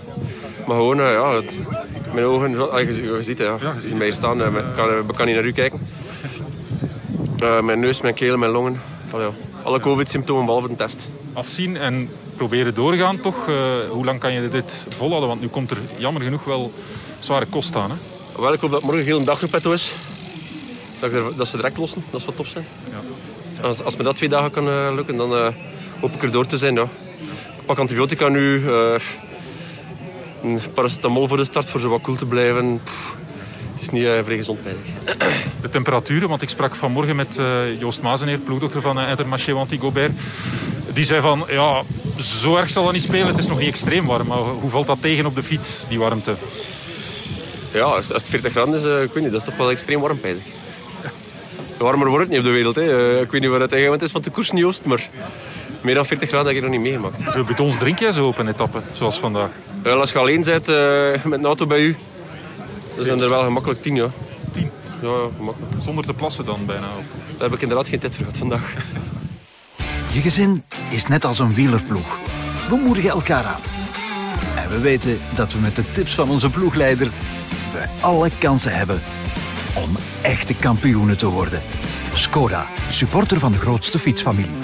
Maar 0.67 0.75
gewoon, 0.75 0.97
ja, 0.97 1.41
mijn 2.15 2.27
ogen, 2.27 2.51
je, 2.51 3.03
je 3.03 3.23
ziet 3.23 3.37
het, 3.37 3.61
ja. 3.61 3.73
je 3.81 3.87
ziet 3.87 3.97
mij 3.97 4.11
staan. 4.11 4.41
Ik 4.57 4.63
kan, 4.75 5.05
kan 5.15 5.25
niet 5.25 5.35
naar 5.35 5.45
u 5.45 5.51
kijken. 5.51 5.87
Uh, 7.43 7.61
mijn 7.67 7.79
neus, 7.79 8.01
mijn 8.01 8.13
keel, 8.13 8.37
mijn 8.37 8.51
longen. 8.51 8.81
ja. 9.11 9.29
Alle 9.63 9.79
covid-symptomen 9.79 10.45
behalve 10.45 10.67
de 10.67 10.75
test. 10.75 11.09
Afzien 11.33 11.77
en 11.77 12.09
proberen 12.35 12.75
doorgaan 12.75 13.21
toch. 13.21 13.47
Uh, 13.47 13.55
hoe 13.89 14.05
lang 14.05 14.19
kan 14.19 14.33
je 14.33 14.49
dit 14.49 14.85
volhouden? 14.89 15.29
Want 15.29 15.41
nu 15.41 15.47
komt 15.47 15.71
er 15.71 15.77
jammer 15.97 16.21
genoeg 16.21 16.43
wel 16.43 16.71
zware 17.19 17.45
kost 17.45 17.75
aan. 17.75 17.89
Hè? 17.89 17.95
Wel, 18.41 18.53
ik 18.53 18.59
hoop 18.59 18.71
dat 18.71 18.83
morgen 18.83 19.03
heel 19.03 19.19
een 19.19 19.25
dag 19.25 19.41
is. 19.41 19.93
Dat, 20.99 21.11
er, 21.11 21.23
dat 21.37 21.47
ze 21.47 21.55
direct 21.55 21.77
lossen. 21.77 22.03
Dat 22.11 22.21
zou 22.21 22.35
tof 22.35 22.47
zijn. 22.47 22.65
Ja. 22.89 23.67
Als, 23.67 23.83
als 23.83 23.95
me 23.95 24.03
dat 24.03 24.15
twee 24.15 24.29
dagen 24.29 24.51
kan 24.51 24.67
uh, 24.67 24.91
lukken, 24.95 25.17
dan 25.17 25.53
hoop 25.99 26.15
ik 26.15 26.23
er 26.23 26.31
door 26.31 26.45
te 26.45 26.57
zijn. 26.57 26.73
Ja. 26.73 26.87
Ik 27.57 27.65
pak 27.65 27.79
antibiotica 27.79 28.27
nu 28.27 28.63
paracetamol 30.73 31.27
voor 31.27 31.37
de 31.37 31.45
start, 31.45 31.69
voor 31.69 31.79
zo 31.79 31.89
wat 31.89 32.01
koel 32.01 32.15
te 32.15 32.25
blijven. 32.25 32.81
het 33.73 33.81
is 33.81 33.89
niet 33.89 34.03
uh, 34.03 34.19
vrij 34.23 34.37
gezond 34.37 34.59
De 35.61 35.69
temperaturen, 35.69 36.29
want 36.29 36.41
ik 36.41 36.49
sprak 36.49 36.75
vanmorgen 36.75 37.15
met 37.15 37.37
uh, 37.39 37.79
Joost 37.79 38.01
Mazeneer, 38.01 38.37
ploegdokter 38.37 38.81
van 38.81 38.99
uh, 38.99 39.09
Intermarché 39.09 39.53
Wanty 39.53 39.77
Gobert. 39.77 40.11
Die 40.93 41.03
zei 41.03 41.21
van, 41.21 41.45
ja, 41.49 41.81
zo 42.21 42.55
erg 42.55 42.69
zal 42.69 42.83
dat 42.83 42.93
niet 42.93 43.03
spelen. 43.03 43.27
Het 43.27 43.37
is 43.37 43.47
nog 43.47 43.59
niet 43.59 43.67
extreem 43.67 44.05
warm. 44.05 44.27
Maar 44.27 44.37
hoe 44.37 44.69
valt 44.69 44.87
dat 44.87 45.01
tegen 45.01 45.25
op 45.25 45.35
de 45.35 45.43
fiets, 45.43 45.85
die 45.89 45.99
warmte? 45.99 46.35
Ja, 47.73 47.83
als 47.83 48.07
het 48.07 48.29
40 48.29 48.51
graden 48.51 48.73
is, 48.73 48.83
uh, 48.83 49.01
ik 49.01 49.13
weet 49.13 49.23
niet, 49.23 49.31
dat 49.31 49.41
is 49.41 49.47
toch 49.47 49.57
wel 49.57 49.71
extreem 49.71 49.99
warm. 49.99 50.19
Warmer 51.77 52.07
wordt 52.07 52.23
het 52.23 52.29
niet 52.29 52.39
op 52.39 52.45
de 52.45 52.51
wereld. 52.51 52.75
Hè. 52.75 53.21
ik 53.21 53.31
weet 53.31 53.41
niet 53.41 53.49
waar 53.49 53.59
het 53.59 53.71
eigenlijk 53.71 54.03
is 54.03 54.11
van 54.11 54.21
de 54.21 54.29
koers, 54.29 54.51
Joost, 54.53 54.85
maar 54.85 55.09
meer 55.85 55.95
dan 55.95 56.05
40 56.05 56.29
graden 56.29 56.47
heb 56.47 56.55
ik 56.55 56.61
nog 56.61 56.71
niet 56.71 56.81
meegemaakt. 56.81 57.23
Hoeveel 57.23 57.43
betons 57.43 57.77
drink 57.77 57.99
jij 57.99 58.11
zo 58.11 58.27
op 58.27 58.37
een 58.37 58.47
etappe, 58.47 58.81
zoals 58.91 59.19
vandaag? 59.19 59.49
Wel, 59.81 59.99
als 59.99 60.11
je 60.11 60.19
alleen 60.19 60.43
bent 60.43 60.69
uh, 60.69 61.23
met 61.23 61.39
een 61.39 61.45
auto 61.45 61.65
bij 61.65 61.79
u, 61.79 61.95
dan 62.95 63.05
zijn 63.05 63.19
er 63.19 63.29
wel 63.29 63.43
gemakkelijk 63.43 63.81
10, 63.81 63.95
ja. 63.95 64.09
10? 64.51 64.71
Ja, 65.01 65.09
ja, 65.09 65.27
gemakkelijk. 65.35 65.73
Zonder 65.83 66.05
te 66.05 66.13
plassen 66.13 66.45
dan 66.45 66.65
bijna? 66.65 66.87
Of? 66.87 67.03
Daar 67.31 67.49
heb 67.49 67.53
ik 67.53 67.61
inderdaad 67.61 67.87
geen 67.87 67.99
tijd 67.99 68.15
voor 68.15 68.25
gehad 68.25 68.39
vandaag. 68.39 68.73
Je 70.13 70.21
gezin 70.21 70.63
is 70.89 71.07
net 71.07 71.25
als 71.25 71.39
een 71.39 71.53
wielerploeg. 71.53 72.17
We 72.69 72.75
moedigen 72.75 73.09
elkaar 73.09 73.43
aan. 73.43 73.61
En 74.55 74.69
we 74.69 74.79
weten 74.79 75.19
dat 75.35 75.53
we 75.53 75.59
met 75.59 75.75
de 75.75 75.91
tips 75.91 76.15
van 76.15 76.29
onze 76.29 76.49
ploegleider 76.49 77.09
we 77.71 77.85
alle 78.01 78.29
kansen 78.39 78.75
hebben 78.75 79.01
om 79.73 79.95
echte 80.21 80.53
kampioenen 80.53 81.17
te 81.17 81.27
worden. 81.27 81.61
Skoda, 82.13 82.67
supporter 82.89 83.39
van 83.39 83.51
de 83.51 83.59
grootste 83.59 83.99
fietsfamilie. 83.99 84.57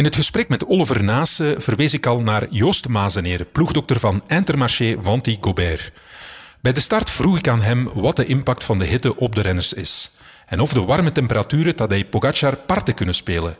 In 0.00 0.06
het 0.06 0.16
gesprek 0.16 0.48
met 0.48 0.66
Oliver 0.66 1.04
Nase 1.04 1.54
verwees 1.58 1.94
ik 1.94 2.06
al 2.06 2.20
naar 2.20 2.46
Joost 2.50 2.88
Mazeneer, 2.88 3.44
ploegdokter 3.44 3.98
van 3.98 4.22
Intermarché 4.26 4.96
Vanti 5.00 5.38
Gobert. 5.40 5.92
Bij 6.60 6.72
de 6.72 6.80
start 6.80 7.10
vroeg 7.10 7.38
ik 7.38 7.48
aan 7.48 7.60
hem 7.60 7.88
wat 7.94 8.16
de 8.16 8.26
impact 8.26 8.64
van 8.64 8.78
de 8.78 8.84
hitte 8.84 9.16
op 9.16 9.34
de 9.34 9.40
renners 9.40 9.72
is 9.72 10.10
en 10.46 10.60
of 10.60 10.72
de 10.72 10.82
warme 10.82 11.12
temperaturen 11.12 11.76
Tadej 11.76 12.04
Pogacar 12.04 12.56
parten 12.56 12.94
kunnen 12.94 13.14
spelen. 13.14 13.56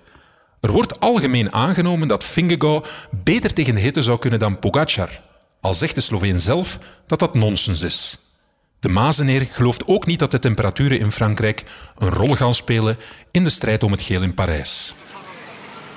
Er 0.61 0.73
wordt 0.73 1.01
algemeen 1.01 1.53
aangenomen 1.53 2.09
dat 2.09 2.25
Vingegaard 2.25 2.89
beter 3.11 3.53
tegen 3.53 3.75
de 3.75 3.81
hitte 3.81 4.03
zou 4.03 4.19
kunnen 4.19 4.39
dan 4.39 4.59
Pogacar, 4.59 5.21
al 5.61 5.75
zegt 5.75 5.95
de 5.95 6.01
Sloveen 6.01 6.39
zelf 6.39 6.79
dat 7.07 7.19
dat 7.19 7.35
nonsens 7.35 7.83
is. 7.83 8.19
De 8.79 8.89
Mazeneer 8.89 9.47
gelooft 9.51 9.87
ook 9.87 10.07
niet 10.07 10.19
dat 10.19 10.31
de 10.31 10.39
temperaturen 10.39 10.99
in 10.99 11.11
Frankrijk 11.11 11.65
een 11.99 12.11
rol 12.11 12.35
gaan 12.35 12.55
spelen 12.55 12.97
in 13.31 13.45
de 13.45 13.51
strijd 13.51 13.83
om 13.83 13.93
het 13.93 14.03
geel 14.03 14.23
in 14.23 14.35
Parijs. 14.35 14.95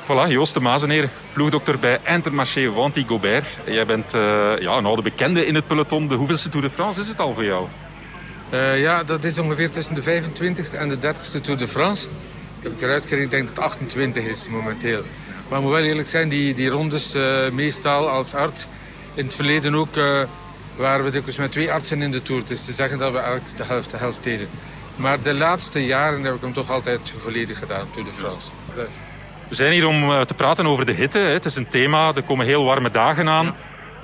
Voilà, 0.04 0.28
Joost 0.28 0.54
de 0.54 0.60
Mazeneer, 0.60 1.10
ploegdokter 1.34 1.80
bij 1.80 2.00
Intermarché 2.08 2.72
Wanty 2.72 3.06
Gobert. 3.06 3.46
Jij 3.66 3.86
bent 3.86 4.16
uh, 4.16 4.22
ja, 4.60 4.78
een 4.78 4.86
oude 4.86 5.02
bekende 5.02 5.46
in 5.46 5.56
het 5.56 5.68
peloton. 5.68 6.08
De 6.08 6.16
hoeveelste 6.16 6.50
Tour 6.50 6.66
de 6.66 6.72
France 6.72 7.02
is 7.02 7.08
het 7.08 7.20
al 7.20 7.34
voor 7.34 7.44
jou? 7.44 7.68
Uh, 8.54 8.82
ja, 8.82 9.04
dat 9.04 9.24
is 9.24 9.40
ongeveer 9.40 9.70
tussen 9.70 9.96
de 9.96 10.04
25e 10.04 10.78
en 10.78 10.90
de 10.90 10.96
30e 10.96 11.42
Tour 11.42 11.58
de 11.58 11.68
France. 11.68 12.08
Ik 12.60 12.64
heb 12.64 12.82
eruit 12.82 13.06
gerekend, 13.06 13.24
ik 13.24 13.32
denk 13.32 13.48
dat 13.48 13.56
het 13.56 13.66
28 13.66 14.24
is 14.24 14.50
momenteel. 14.50 15.04
Maar 15.50 15.58
ik 15.58 15.64
moet 15.64 15.74
wel 15.74 15.84
eerlijk 15.84 16.08
zijn, 16.08 16.30
die, 16.30 16.54
die 16.54 16.70
rondes 16.70 17.16
uh, 17.16 17.50
meestal 17.50 18.10
als 18.10 18.34
arts... 18.34 18.68
In 19.14 19.26
het 19.26 19.36
verleden 19.36 19.76
ook 19.76 19.96
waren 20.76 21.06
we 21.06 21.12
dikwijls 21.12 21.38
met 21.38 21.52
twee 21.52 21.72
artsen 21.72 22.02
in 22.02 22.12
de 22.12 22.22
Tour. 22.22 22.42
Het 22.42 22.50
is 22.50 22.66
te 22.66 22.72
zeggen 22.72 22.98
dat 22.98 23.12
we 23.12 23.18
elk 23.18 23.58
de 23.58 23.64
helft 23.64 23.92
de 23.92 23.98
helft 23.98 24.24
deden. 24.24 24.48
Maar 24.96 25.22
de 25.22 25.34
laatste 25.34 25.86
jaren 25.86 26.24
heb 26.24 26.36
ik 26.36 26.42
hem 26.42 26.54
toch 26.54 26.72
altijd 26.72 27.14
volledig 27.18 27.60
gedaan, 27.60 27.90
Tour 27.92 28.08
de 28.08 28.14
France. 28.14 28.50
We 29.54 29.60
zijn 29.60 29.72
hier 29.72 29.88
om 29.88 30.04
eh, 30.04 30.22
te 30.22 30.34
praten 30.34 30.66
over 30.66 30.86
de 30.86 30.92
hitte. 30.92 31.18
Het 31.18 31.46
is 31.46 31.56
een 31.56 31.68
thema, 31.68 32.12
er 32.16 32.24
komen 32.24 32.46
heel 32.46 32.64
warme 32.64 32.92
dagen 32.92 33.30
aan. 33.30 33.46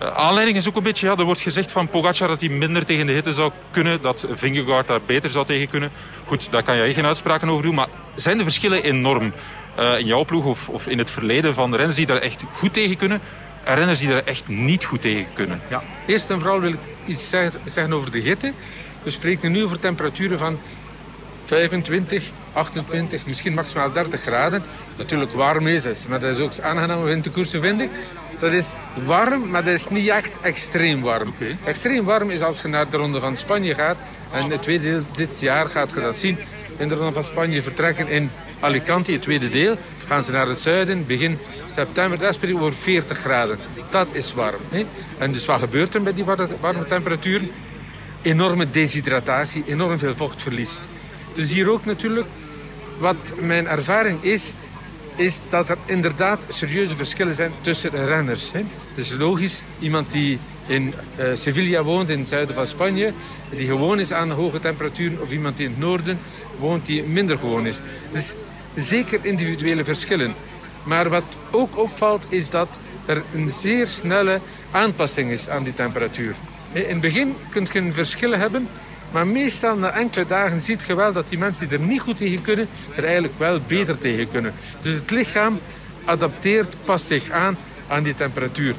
Uh, 0.01 0.07
aanleiding 0.07 0.57
is 0.57 0.67
ook 0.67 0.75
een 0.75 0.83
beetje, 0.83 1.07
ja, 1.07 1.15
er 1.15 1.23
wordt 1.23 1.41
gezegd 1.41 1.71
van 1.71 1.87
Pogacar 1.87 2.27
dat 2.27 2.39
hij 2.39 2.49
minder 2.49 2.85
tegen 2.85 3.07
de 3.07 3.13
hitte 3.13 3.33
zou 3.33 3.51
kunnen. 3.71 4.01
Dat 4.01 4.25
Vingegaard 4.31 4.87
daar 4.87 4.99
beter 5.05 5.29
zou 5.29 5.45
tegen 5.45 5.69
kunnen. 5.69 5.91
Goed, 6.25 6.51
daar 6.51 6.63
kan 6.63 6.75
jij 6.75 6.93
geen 6.93 7.05
uitspraken 7.05 7.49
over 7.49 7.63
doen. 7.63 7.75
Maar 7.75 7.87
zijn 8.15 8.37
de 8.37 8.43
verschillen 8.43 8.83
enorm 8.83 9.33
uh, 9.79 9.99
in 9.99 10.05
jouw 10.05 10.25
ploeg 10.25 10.45
of, 10.45 10.69
of, 10.69 10.87
in 10.87 10.97
het 10.97 11.09
verleden 11.09 11.53
van 11.53 11.75
renners 11.75 11.95
die 11.95 12.05
daar 12.05 12.21
echt 12.21 12.43
goed 12.51 12.73
tegen 12.73 12.97
kunnen 12.97 13.21
en 13.63 13.75
renners 13.75 13.99
die 13.99 14.09
daar 14.09 14.23
echt 14.25 14.47
niet 14.47 14.85
goed 14.85 15.01
tegen 15.01 15.25
kunnen? 15.33 15.61
Ja, 15.69 15.83
eerst 16.05 16.29
en 16.29 16.39
vooral 16.39 16.59
wil 16.59 16.71
ik 16.71 16.79
iets 17.05 17.29
zeggen, 17.29 17.61
zeggen 17.65 17.93
over 17.93 18.11
de 18.11 18.19
hitte. 18.19 18.53
We 19.03 19.09
spreken 19.09 19.51
nu 19.51 19.63
over 19.63 19.79
temperaturen 19.79 20.37
van 20.37 20.59
25, 21.45 22.31
28, 22.53 23.25
misschien 23.25 23.53
maximaal 23.53 23.91
30 23.91 24.21
graden. 24.21 24.63
Natuurlijk 24.97 25.31
warm 25.31 25.67
is 25.67 25.83
het, 25.83 26.05
maar 26.09 26.19
dat 26.19 26.35
is 26.35 26.39
ook 26.39 26.59
aangenaam 26.61 27.07
in 27.07 27.21
de 27.21 27.29
koersen, 27.29 27.61
vind 27.61 27.81
ik. 27.81 27.89
Dat 28.39 28.53
is 28.53 28.75
warm, 29.05 29.49
maar 29.49 29.63
dat 29.63 29.73
is 29.73 29.87
niet 29.87 30.07
echt 30.07 30.39
extreem 30.41 31.01
warm. 31.01 31.33
Extreem 31.65 32.03
warm 32.05 32.29
is 32.29 32.41
als 32.41 32.61
je 32.61 32.67
naar 32.67 32.89
de 32.89 32.97
Ronde 32.97 33.19
van 33.19 33.37
Spanje 33.37 33.73
gaat. 33.73 33.97
En 34.31 34.49
het 34.49 34.61
tweede 34.61 34.83
deel 34.83 35.03
dit 35.15 35.39
jaar 35.39 35.69
gaat 35.69 35.93
je 35.93 35.99
dat 35.99 36.15
zien. 36.15 36.37
In 36.77 36.87
de 36.87 36.95
Ronde 36.95 37.13
van 37.13 37.23
Spanje 37.23 37.61
vertrekken 37.61 38.07
in 38.07 38.31
Alicante, 38.59 39.11
het 39.11 39.21
tweede 39.21 39.49
deel. 39.49 39.77
Gaan 40.07 40.23
ze 40.23 40.31
naar 40.31 40.47
het 40.47 40.59
zuiden, 40.59 41.05
begin 41.05 41.37
september. 41.65 42.17
Dat 42.17 42.37
is 42.41 42.53
over 42.53 42.73
40 42.73 43.17
graden. 43.17 43.59
Dat 43.89 44.07
is 44.11 44.33
warm. 44.33 44.61
Hè? 44.69 44.85
En 45.17 45.31
dus 45.31 45.45
wat 45.45 45.59
gebeurt 45.59 45.95
er 45.95 46.01
met 46.01 46.15
die 46.15 46.25
warme 46.59 46.85
temperaturen? 46.87 47.51
enorme 48.21 48.69
deshydratatie, 48.69 49.63
enorm 49.67 49.99
veel 49.99 50.15
vochtverlies. 50.15 50.79
Dus 51.33 51.51
hier 51.53 51.71
ook 51.71 51.85
natuurlijk, 51.85 52.27
wat 52.99 53.15
mijn 53.39 53.67
ervaring 53.67 54.23
is, 54.23 54.53
is 55.15 55.41
dat 55.49 55.69
er 55.69 55.77
inderdaad 55.85 56.45
serieuze 56.47 56.95
verschillen 56.95 57.35
zijn 57.35 57.51
tussen 57.61 58.05
renners. 58.05 58.51
Hè. 58.51 58.59
Het 58.87 58.97
is 58.97 59.11
logisch, 59.11 59.63
iemand 59.79 60.11
die 60.11 60.39
in 60.67 60.93
uh, 61.19 61.25
Sevilla 61.33 61.83
woont, 61.83 62.09
in 62.09 62.19
het 62.19 62.27
zuiden 62.27 62.55
van 62.55 62.67
Spanje, 62.67 63.13
die 63.49 63.67
gewoon 63.67 63.99
is 63.99 64.11
aan 64.11 64.31
hoge 64.31 64.59
temperaturen, 64.59 65.21
of 65.21 65.31
iemand 65.31 65.57
die 65.57 65.65
in 65.65 65.71
het 65.71 65.79
noorden 65.79 66.19
woont, 66.59 66.85
die 66.85 67.03
minder 67.03 67.37
gewoon 67.37 67.65
is. 67.65 67.79
Dus 68.11 68.33
zeker 68.75 69.19
individuele 69.21 69.85
verschillen. 69.85 70.33
Maar 70.83 71.09
wat 71.09 71.37
ook 71.51 71.77
opvalt, 71.77 72.25
is 72.29 72.49
dat 72.49 72.79
er 73.05 73.23
een 73.33 73.49
zeer 73.49 73.87
snelle 73.87 74.41
aanpassing 74.71 75.31
is 75.31 75.49
aan 75.49 75.63
die 75.63 75.73
temperatuur. 75.73 76.35
In 76.71 76.83
het 76.87 77.01
begin 77.01 77.35
kun 77.49 77.67
je 77.71 77.79
een 77.79 77.93
verschil 77.93 78.31
hebben, 78.31 78.67
maar 79.11 79.27
meestal 79.27 79.75
na 79.77 79.91
enkele 79.91 80.25
dagen 80.25 80.61
ziet 80.61 80.83
je 80.87 80.95
wel 80.95 81.11
dat 81.11 81.29
die 81.29 81.37
mensen 81.37 81.69
die 81.69 81.77
er 81.77 81.83
niet 81.83 82.01
goed 82.01 82.17
tegen 82.17 82.41
kunnen, 82.41 82.67
er 82.95 83.03
eigenlijk 83.03 83.37
wel 83.37 83.59
beter 83.67 83.97
tegen 83.97 84.29
kunnen. 84.29 84.53
Dus 84.81 84.93
het 84.93 85.11
lichaam 85.11 85.59
adapteert, 86.05 86.75
past 86.85 87.07
zich 87.07 87.29
aan 87.29 87.57
aan 87.87 88.03
die 88.03 88.15
temperatuur. 88.15 88.75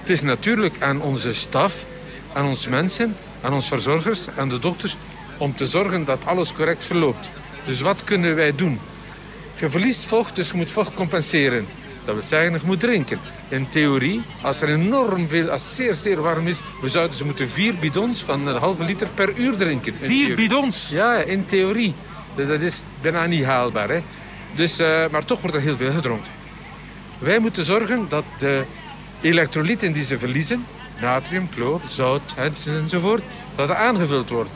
Het 0.00 0.10
is 0.10 0.22
natuurlijk 0.22 0.76
aan 0.80 1.02
onze 1.02 1.32
staf, 1.32 1.84
aan 2.32 2.46
onze 2.46 2.70
mensen, 2.70 3.16
aan 3.40 3.52
onze 3.52 3.68
verzorgers, 3.68 4.26
aan 4.36 4.48
de 4.48 4.58
dokters, 4.58 4.96
om 5.38 5.56
te 5.56 5.66
zorgen 5.66 6.04
dat 6.04 6.26
alles 6.26 6.52
correct 6.52 6.84
verloopt. 6.84 7.30
Dus 7.64 7.80
wat 7.80 8.04
kunnen 8.04 8.34
wij 8.34 8.54
doen? 8.54 8.80
Je 9.54 9.70
verliest 9.70 10.04
vocht, 10.04 10.36
dus 10.36 10.50
je 10.50 10.56
moet 10.56 10.70
vocht 10.70 10.94
compenseren. 10.94 11.66
Dat 12.08 12.16
wil 12.16 12.26
zeggen, 12.26 12.52
je 12.52 12.60
moet 12.64 12.80
drinken. 12.80 13.18
In 13.48 13.68
theorie, 13.68 14.22
als 14.42 14.62
er 14.62 14.68
enorm 14.68 15.28
veel, 15.28 15.50
als 15.50 15.62
het 15.62 15.70
zeer, 15.70 15.94
zeer 15.94 16.20
warm 16.20 16.46
is... 16.46 16.60
we 16.80 16.88
zouden 16.88 17.16
ze 17.16 17.24
moeten 17.24 17.48
vier 17.48 17.74
bidons 17.74 18.22
van 18.22 18.46
een 18.46 18.56
halve 18.56 18.84
liter 18.84 19.08
per 19.14 19.36
uur 19.36 19.56
drinken. 19.56 19.94
Vier 19.94 20.36
bidons? 20.36 20.88
Ja, 20.88 21.14
in 21.14 21.46
theorie. 21.46 21.94
Dus 22.34 22.46
dat 22.46 22.60
is 22.60 22.82
bijna 23.00 23.26
niet 23.26 23.44
haalbaar. 23.44 23.88
Hè? 23.88 24.00
Dus, 24.54 24.80
uh, 24.80 25.08
maar 25.08 25.24
toch 25.24 25.40
wordt 25.40 25.56
er 25.56 25.62
heel 25.62 25.76
veel 25.76 25.92
gedronken. 25.92 26.32
Wij 27.18 27.38
moeten 27.38 27.64
zorgen 27.64 28.06
dat 28.08 28.24
de 28.38 28.64
elektrolyten 29.20 29.92
die 29.92 30.04
ze 30.04 30.18
verliezen... 30.18 30.66
natrium, 31.00 31.48
chloor, 31.54 31.80
zout 31.88 32.34
enzovoort... 32.66 33.22
dat 33.54 33.68
er 33.68 33.76
aangevuld 33.76 34.28
wordt. 34.28 34.50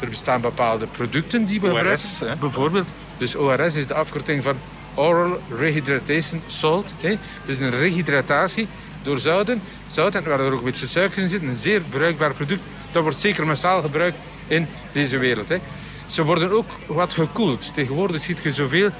Er 0.00 0.08
bestaan 0.08 0.40
bepaalde 0.40 0.86
producten 0.86 1.44
die 1.44 1.60
we 1.60 1.66
gebruiken. 1.66 2.38
Bijvoorbeeld, 2.40 2.92
dus 3.16 3.34
ORS 3.34 3.76
is 3.76 3.86
de 3.86 3.94
afkorting 3.94 4.42
van 4.42 4.56
Oral 4.98 5.40
Rehydratation 5.58 6.42
Salt. 6.46 6.94
Hè? 7.00 7.14
Dus 7.46 7.58
een 7.58 7.70
rehydratatie 7.70 8.68
door 9.02 9.18
zouten. 9.18 9.62
Zouten, 9.86 10.24
waar 10.24 10.40
er 10.40 10.52
ook 10.52 10.58
een 10.58 10.64
beetje 10.64 10.86
suiker 10.86 11.22
in 11.22 11.28
zit. 11.28 11.42
Een 11.42 11.54
zeer 11.54 11.82
bruikbaar 11.90 12.34
product. 12.34 12.60
Dat 12.92 13.02
wordt 13.02 13.18
zeker 13.18 13.46
massaal 13.46 13.80
gebruikt 13.80 14.16
in 14.46 14.66
deze 14.92 15.18
wereld. 15.18 15.48
Hè? 15.48 15.56
Ze 16.06 16.24
worden 16.24 16.50
ook 16.50 16.70
wat 16.86 17.12
gekoeld. 17.14 17.74
Tegenwoordig 17.74 18.20
ziet 18.20 18.42
je 18.42 18.52
zoveel 18.52 18.90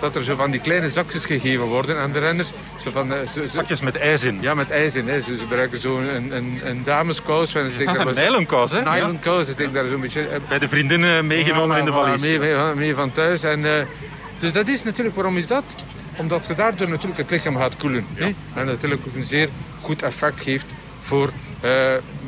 dat 0.00 0.16
er 0.16 0.24
zo 0.24 0.34
van 0.34 0.50
die 0.50 0.60
kleine 0.60 0.88
zakjes 0.88 1.24
gegeven 1.24 1.64
worden 1.64 1.98
aan 1.98 2.12
de 2.12 2.18
renners. 2.18 2.52
Zo 2.76 2.90
van, 2.90 3.12
zo, 3.28 3.46
zakjes 3.46 3.80
met 3.80 3.96
ijs 3.96 4.24
in? 4.24 4.38
Ja, 4.40 4.54
met 4.54 4.70
ijs 4.70 4.94
in. 4.94 5.08
Hè. 5.08 5.20
Ze, 5.20 5.36
gebruiken 5.36 5.78
zo'n 5.78 6.14
een, 6.14 6.36
een, 6.36 6.60
een 6.62 6.84
dameskous. 6.84 7.54
Een 7.54 7.70
nylonkous, 8.14 8.70
hè? 8.70 8.82
Nylonkous, 8.82 9.48
ja. 9.48 9.54
denk 9.54 9.74
daar 9.74 9.88
zo'n 9.88 10.00
beetje... 10.00 10.20
Uh, 10.20 10.48
Bij 10.48 10.58
de 10.58 10.68
vriendinnen 10.68 11.26
meegenomen 11.26 11.78
in 11.78 11.84
de 11.84 11.92
valies. 11.92 12.22
Mee, 12.22 12.74
mee, 12.74 12.94
van 12.94 13.12
thuis. 13.12 13.42
En, 13.42 13.60
uh, 13.60 13.82
dus 14.44 14.52
dat 14.52 14.68
is 14.68 14.84
natuurlijk, 14.84 15.14
waarom 15.14 15.36
is 15.36 15.46
dat? 15.46 15.84
Omdat 16.16 16.46
je 16.46 16.54
daardoor 16.54 16.88
natuurlijk 16.88 17.18
het 17.18 17.30
lichaam 17.30 17.56
gaat 17.56 17.76
koelen. 17.76 18.06
Ja. 18.14 18.30
En 18.54 18.66
natuurlijk 18.66 19.06
ook 19.06 19.14
een 19.14 19.24
zeer 19.24 19.48
goed 19.80 20.02
effect 20.02 20.40
geeft 20.40 20.72
voor, 20.98 21.32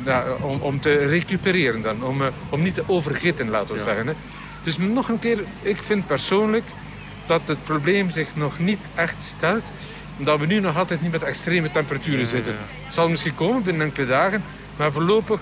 ja, 0.05 0.23
om, 0.41 0.61
om 0.61 0.79
te 0.79 0.93
recupereren 0.93 1.81
dan. 1.81 2.03
Om, 2.03 2.21
om 2.49 2.61
niet 2.61 2.73
te 2.73 2.83
overgitten, 2.87 3.49
laten 3.49 3.75
we 3.75 3.81
zeggen. 3.81 4.07
Hè. 4.07 4.13
Dus 4.63 4.77
nog 4.77 5.09
een 5.09 5.19
keer, 5.19 5.43
ik 5.61 5.83
vind 5.83 6.07
persoonlijk 6.07 6.65
dat 7.25 7.41
het 7.45 7.63
probleem 7.63 8.09
zich 8.09 8.35
nog 8.35 8.59
niet 8.59 8.79
echt 8.95 9.21
stelt. 9.21 9.71
Omdat 10.17 10.39
we 10.39 10.45
nu 10.45 10.59
nog 10.59 10.77
altijd 10.77 11.01
niet 11.01 11.11
met 11.11 11.23
extreme 11.23 11.71
temperaturen 11.71 12.25
zitten. 12.25 12.55
Het 12.83 12.93
zal 12.93 13.09
misschien 13.09 13.35
komen 13.35 13.63
binnen 13.63 13.85
enkele 13.87 14.07
dagen. 14.07 14.43
Maar 14.77 14.91
voorlopig, 14.91 15.39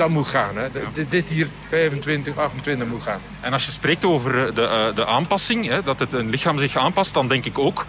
dat 0.00 0.08
moet 0.08 0.26
gaan. 0.26 0.56
Hè. 0.56 0.68
Dit 1.08 1.28
hier, 1.28 1.48
25, 1.68 2.36
28 2.36 2.86
moet 2.88 3.02
gaan. 3.02 3.20
En 3.40 3.52
als 3.52 3.64
je 3.64 3.70
spreekt 3.70 4.04
over 4.04 4.54
de, 4.54 4.62
uh, 4.62 4.96
de 4.96 5.06
aanpassing, 5.06 5.66
hè, 5.66 5.82
dat 5.82 5.98
het 5.98 6.12
een 6.12 6.30
lichaam 6.30 6.58
zich 6.58 6.76
aanpast, 6.76 7.14
dan 7.14 7.28
denk 7.28 7.44
ik 7.44 7.58
ook... 7.58 7.86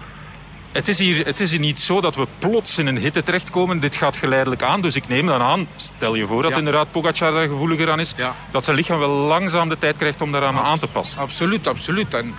Het 0.72 0.88
is, 0.88 1.00
hier, 1.00 1.26
het 1.26 1.40
is 1.40 1.52
hier 1.52 1.60
niet 1.60 1.80
zo 1.80 2.02
dat 2.02 2.16
we 2.16 2.28
plots 2.40 2.78
in 2.78 2.88
een 2.88 2.98
hitte 2.98 3.24
terechtkomen. 3.24 3.80
Dit 3.80 3.96
gaat 3.96 4.16
geleidelijk 4.16 4.62
aan. 4.62 4.82
Dus 4.82 4.96
ik 4.96 5.08
neem 5.08 5.26
dan 5.26 5.42
aan, 5.42 5.68
stel 5.76 6.16
je 6.16 6.26
voor 6.28 6.42
dat 6.42 6.52
ja. 6.52 6.58
inderdaad 6.58 6.92
Pogacar 6.92 7.32
daar 7.32 7.48
gevoeliger 7.48 7.92
aan 7.92 8.00
is, 8.00 8.14
ja. 8.18 8.36
dat 8.52 8.64
zijn 8.64 8.76
lichaam 8.76 9.00
wel 9.00 9.10
langzaam 9.10 9.70
de 9.70 9.78
tijd 9.78 9.98
krijgt 9.98 10.22
om 10.22 10.32
daaraan 10.32 10.58
aan 10.58 10.80
te 10.80 10.88
passen. 10.88 11.20
Absoluut, 11.20 11.68
absoluut. 11.68 12.14
En, 12.14 12.26
uh, 12.26 12.34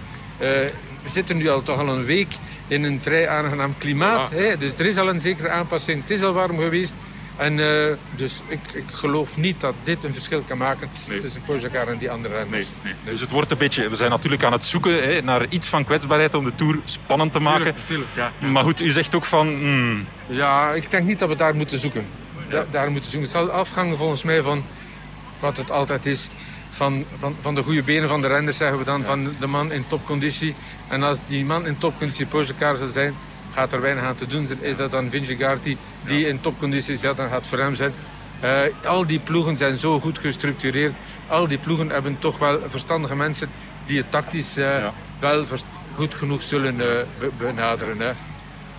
we 1.02 1.10
zitten 1.10 1.36
nu 1.36 1.48
al 1.48 1.62
toch 1.62 1.78
al 1.78 1.88
een 1.88 2.04
week 2.04 2.32
in 2.68 2.84
een 2.84 3.00
vrij 3.02 3.28
aangenaam 3.28 3.78
klimaat. 3.78 4.30
Hè? 4.30 4.56
Dus 4.56 4.74
er 4.74 4.86
is 4.86 4.96
al 4.96 5.08
een 5.08 5.20
zekere 5.20 5.48
aanpassing. 5.48 6.00
Het 6.00 6.10
is 6.10 6.22
al 6.22 6.32
warm 6.32 6.58
geweest. 6.58 6.94
En 7.36 7.58
uh, 7.58 7.66
dus 8.16 8.40
ik, 8.46 8.60
ik, 8.72 8.84
geloof 8.92 9.36
niet 9.36 9.60
dat 9.60 9.74
dit 9.82 10.04
een 10.04 10.14
verschil 10.14 10.42
kan 10.42 10.58
maken 10.58 10.90
nee. 11.08 11.20
tussen 11.20 11.42
Pogacar 11.42 11.88
en 11.88 11.98
die 11.98 12.10
andere 12.10 12.34
renners. 12.34 12.70
Nee, 12.82 12.94
nee. 13.02 13.12
Dus 13.12 13.20
het 13.20 13.30
wordt 13.30 13.50
een 13.50 13.58
beetje... 13.58 13.88
We 13.88 13.94
zijn 13.94 14.10
natuurlijk 14.10 14.44
aan 14.44 14.52
het 14.52 14.64
zoeken 14.64 15.02
hè, 15.02 15.22
naar 15.22 15.46
iets 15.48 15.68
van 15.68 15.84
kwetsbaarheid 15.84 16.34
om 16.34 16.44
de 16.44 16.54
Tour 16.54 16.78
spannend 16.84 17.32
te 17.32 17.40
maken. 17.40 17.62
Tuurlijk, 17.62 17.86
tuurlijk, 17.86 18.10
ja, 18.14 18.32
ja. 18.38 18.46
Maar 18.46 18.62
goed, 18.64 18.80
u 18.80 18.90
zegt 18.90 19.14
ook 19.14 19.24
van... 19.24 19.48
Hmm. 19.48 20.06
Ja, 20.26 20.70
ik 20.70 20.90
denk 20.90 21.06
niet 21.06 21.18
dat 21.18 21.28
we 21.28 21.36
daar 21.36 21.54
moeten 21.54 21.78
zoeken. 21.78 22.06
Da 22.48 22.66
daar 22.70 22.90
moeten 22.90 23.10
zoeken. 23.10 23.30
Het 23.30 23.38
zal 23.38 23.50
afhangen 23.50 23.96
volgens 23.96 24.22
mij 24.22 24.42
van 24.42 24.64
wat 25.40 25.56
het 25.56 25.70
altijd 25.70 26.06
is 26.06 26.30
van, 26.70 27.04
van, 27.18 27.36
van 27.40 27.54
de 27.54 27.62
goede 27.62 27.82
benen 27.82 28.08
van 28.08 28.20
de 28.20 28.26
renners, 28.26 28.56
zeggen 28.56 28.78
we 28.78 28.84
dan, 28.84 28.98
ja. 28.98 29.04
van 29.04 29.34
de 29.38 29.46
man 29.46 29.72
in 29.72 29.84
topconditie. 29.86 30.54
En 30.88 31.02
als 31.02 31.18
die 31.26 31.44
man 31.44 31.66
in 31.66 31.78
topconditie 31.78 32.26
Pogacar 32.26 32.76
zal 32.76 32.86
zijn, 32.86 33.14
gaat 33.52 33.72
er 33.72 33.80
weinig 33.80 34.04
aan 34.04 34.14
te 34.14 34.26
doen. 34.26 34.48
Is 34.60 34.76
dat 34.76 34.90
dan 34.90 35.10
Vingegaard 35.10 35.64
die 36.04 36.26
in 36.26 36.40
topconditie 36.40 36.96
ja, 37.00 37.12
dan 37.12 37.28
gaat 37.28 37.38
het 37.38 37.46
voor 37.46 37.58
hem 37.58 37.74
zijn. 37.74 37.92
Uh, 38.44 38.86
al 38.86 39.06
die 39.06 39.18
ploegen 39.18 39.56
zijn 39.56 39.76
zo 39.76 40.00
goed 40.00 40.18
gestructureerd. 40.18 40.94
Al 41.26 41.48
die 41.48 41.58
ploegen 41.58 41.88
hebben 41.88 42.18
toch 42.18 42.38
wel 42.38 42.60
verstandige 42.68 43.16
mensen 43.16 43.48
die 43.86 43.98
het 43.98 44.10
tactisch 44.10 44.58
uh, 44.58 44.64
ja. 44.64 44.92
wel 45.18 45.44
goed 45.94 46.14
genoeg 46.14 46.42
zullen 46.42 46.76
uh, 46.76 46.86
benaderen. 47.38 48.00
Hè. 48.00 48.12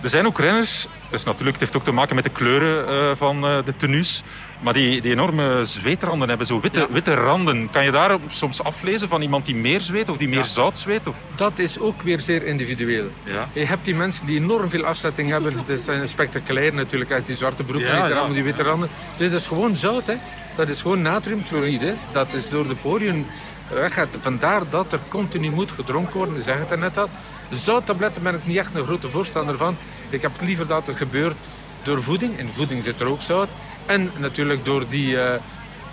Er 0.04 0.10
zijn 0.10 0.26
ook 0.26 0.38
renners, 0.38 0.86
dus 1.10 1.24
natuurlijk, 1.24 1.50
het 1.50 1.60
heeft 1.60 1.76
ook 1.76 1.84
te 1.84 1.92
maken 1.92 2.14
met 2.14 2.24
de 2.24 2.30
kleuren 2.30 2.94
uh, 2.94 3.10
van 3.14 3.44
uh, 3.44 3.56
de 3.64 3.76
tenues, 3.76 4.22
maar 4.60 4.72
die, 4.72 5.00
die 5.00 5.12
enorme 5.12 5.64
zweetranden 5.64 6.28
hebben, 6.28 6.46
zo 6.46 6.60
witte, 6.60 6.80
ja. 6.80 6.86
witte 6.90 7.14
randen. 7.14 7.70
Kan 7.70 7.84
je 7.84 7.90
daar 7.90 8.18
soms 8.28 8.62
aflezen 8.62 9.08
van 9.08 9.22
iemand 9.22 9.46
die 9.46 9.54
meer 9.54 9.80
zweet 9.80 10.08
of 10.08 10.16
die 10.16 10.28
meer 10.28 10.38
ja. 10.38 10.44
zout 10.44 10.78
zweet? 10.78 11.06
Of? 11.06 11.16
Dat 11.34 11.58
is 11.58 11.78
ook 11.78 12.02
weer 12.02 12.20
zeer 12.20 12.46
individueel. 12.46 13.06
Ja. 13.22 13.48
Je 13.52 13.64
hebt 13.64 13.84
die 13.84 13.94
mensen 13.94 14.26
die 14.26 14.40
enorm 14.40 14.68
veel 14.70 14.84
afzetting 14.84 15.30
hebben. 15.30 15.52
Dat 15.66 15.80
zijn 15.80 16.08
spectaculair 16.08 16.74
natuurlijk, 16.74 17.12
uit 17.12 17.26
die 17.26 17.36
zwarte 17.36 17.62
broek, 17.62 17.80
ja, 17.80 18.08
ja. 18.08 18.28
die 18.28 18.42
witte 18.42 18.62
randen. 18.62 18.88
Dit 19.16 19.32
is 19.32 19.46
gewoon 19.46 19.76
zout, 19.76 20.06
hè. 20.06 20.14
Dat 20.56 20.68
is 20.68 20.82
gewoon 20.82 21.02
natriumchloride. 21.02 21.94
Dat 22.12 22.34
is 22.34 22.48
door 22.48 22.68
de 22.68 22.74
poriën 22.74 23.26
weggaat. 23.68 24.08
Vandaar 24.20 24.62
dat 24.70 24.92
er 24.92 25.00
continu 25.08 25.50
moet 25.50 25.72
gedronken 25.72 26.16
worden. 26.16 26.34
Je 26.34 26.42
zegt 26.42 26.58
het 26.58 26.70
er 26.70 26.78
net 26.78 26.98
al. 26.98 27.08
Zouttabletten 27.50 28.22
ben 28.22 28.34
ik 28.34 28.46
niet 28.46 28.56
echt 28.56 28.74
een 28.74 28.84
grote 28.84 29.10
voorstander 29.10 29.56
van. 29.56 29.76
Ik 30.10 30.22
heb 30.22 30.32
liever 30.40 30.66
dat 30.66 30.86
het 30.86 30.96
gebeurt 30.96 31.36
door 31.82 32.02
voeding. 32.02 32.38
In 32.38 32.52
voeding 32.52 32.82
zit 32.82 33.00
er 33.00 33.06
ook 33.06 33.22
zout. 33.22 33.48
En 33.86 34.10
natuurlijk 34.16 34.64
door 34.64 34.84
die 34.88 35.12
uh, 35.12 35.34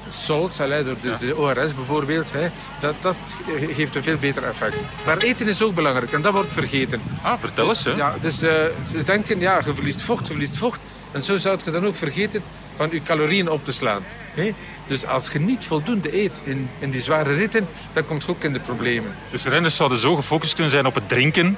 salts, 0.10 0.58
door 0.58 0.68
de, 0.68 0.96
ja. 1.02 1.18
de, 1.18 1.38
ORS 1.38 1.76
bijvoorbeeld. 1.76 2.32
Hè, 2.32 2.50
dat, 2.80 2.94
dat 3.02 3.16
geeft 3.76 3.96
een 3.96 4.04
veel 4.04 4.18
beter 4.18 4.44
effect. 4.44 4.76
Maar 5.06 5.18
eten 5.18 5.48
is 5.48 5.62
ook 5.62 5.76
belangrijk 5.76 6.12
en 6.12 6.22
dat 6.22 6.34
wordt 6.34 6.52
vergeten. 6.52 7.02
Ah, 7.22 7.40
vertel 7.40 7.70
eens. 7.70 7.84
Hè. 7.84 7.92
Ja, 7.92 8.16
dus 8.22 8.44
uh, 8.44 8.52
ze 8.86 9.04
denken, 9.04 9.40
ja, 9.40 9.62
je 9.66 9.74
verliest 9.74 10.04
vocht, 10.04 10.28
je 10.28 10.32
verliest 10.32 10.58
vocht. 10.58 10.80
En 11.12 11.22
zo 11.22 11.38
zou 11.38 11.60
je 11.66 11.72
dan 11.72 11.86
ook 11.86 11.96
vergeten 11.96 12.44
van 12.76 12.90
je 12.92 13.04
calorieën 13.04 13.50
op 13.50 13.66
te 13.66 13.74
slaan. 13.74 14.04
Hè? 14.34 14.54
Dus 14.92 15.06
als 15.06 15.32
je 15.32 15.40
niet 15.40 15.66
voldoende 15.66 16.22
eet 16.22 16.40
in, 16.44 16.70
in 16.80 16.90
die 16.90 17.02
zware 17.02 17.34
ritten, 17.34 17.68
dan 17.94 18.06
komt 18.06 18.24
je 18.24 18.32
ook 18.32 18.44
in 18.44 18.54
de 18.54 18.60
problemen. 18.60 19.16
Dus 19.30 19.46
renners 19.46 19.76
zouden 19.76 19.98
zo 19.98 20.16
gefocust 20.16 20.54
kunnen 20.54 20.72
zijn 20.72 20.86
op 20.86 20.96
het 20.96 21.10
drinken 21.10 21.58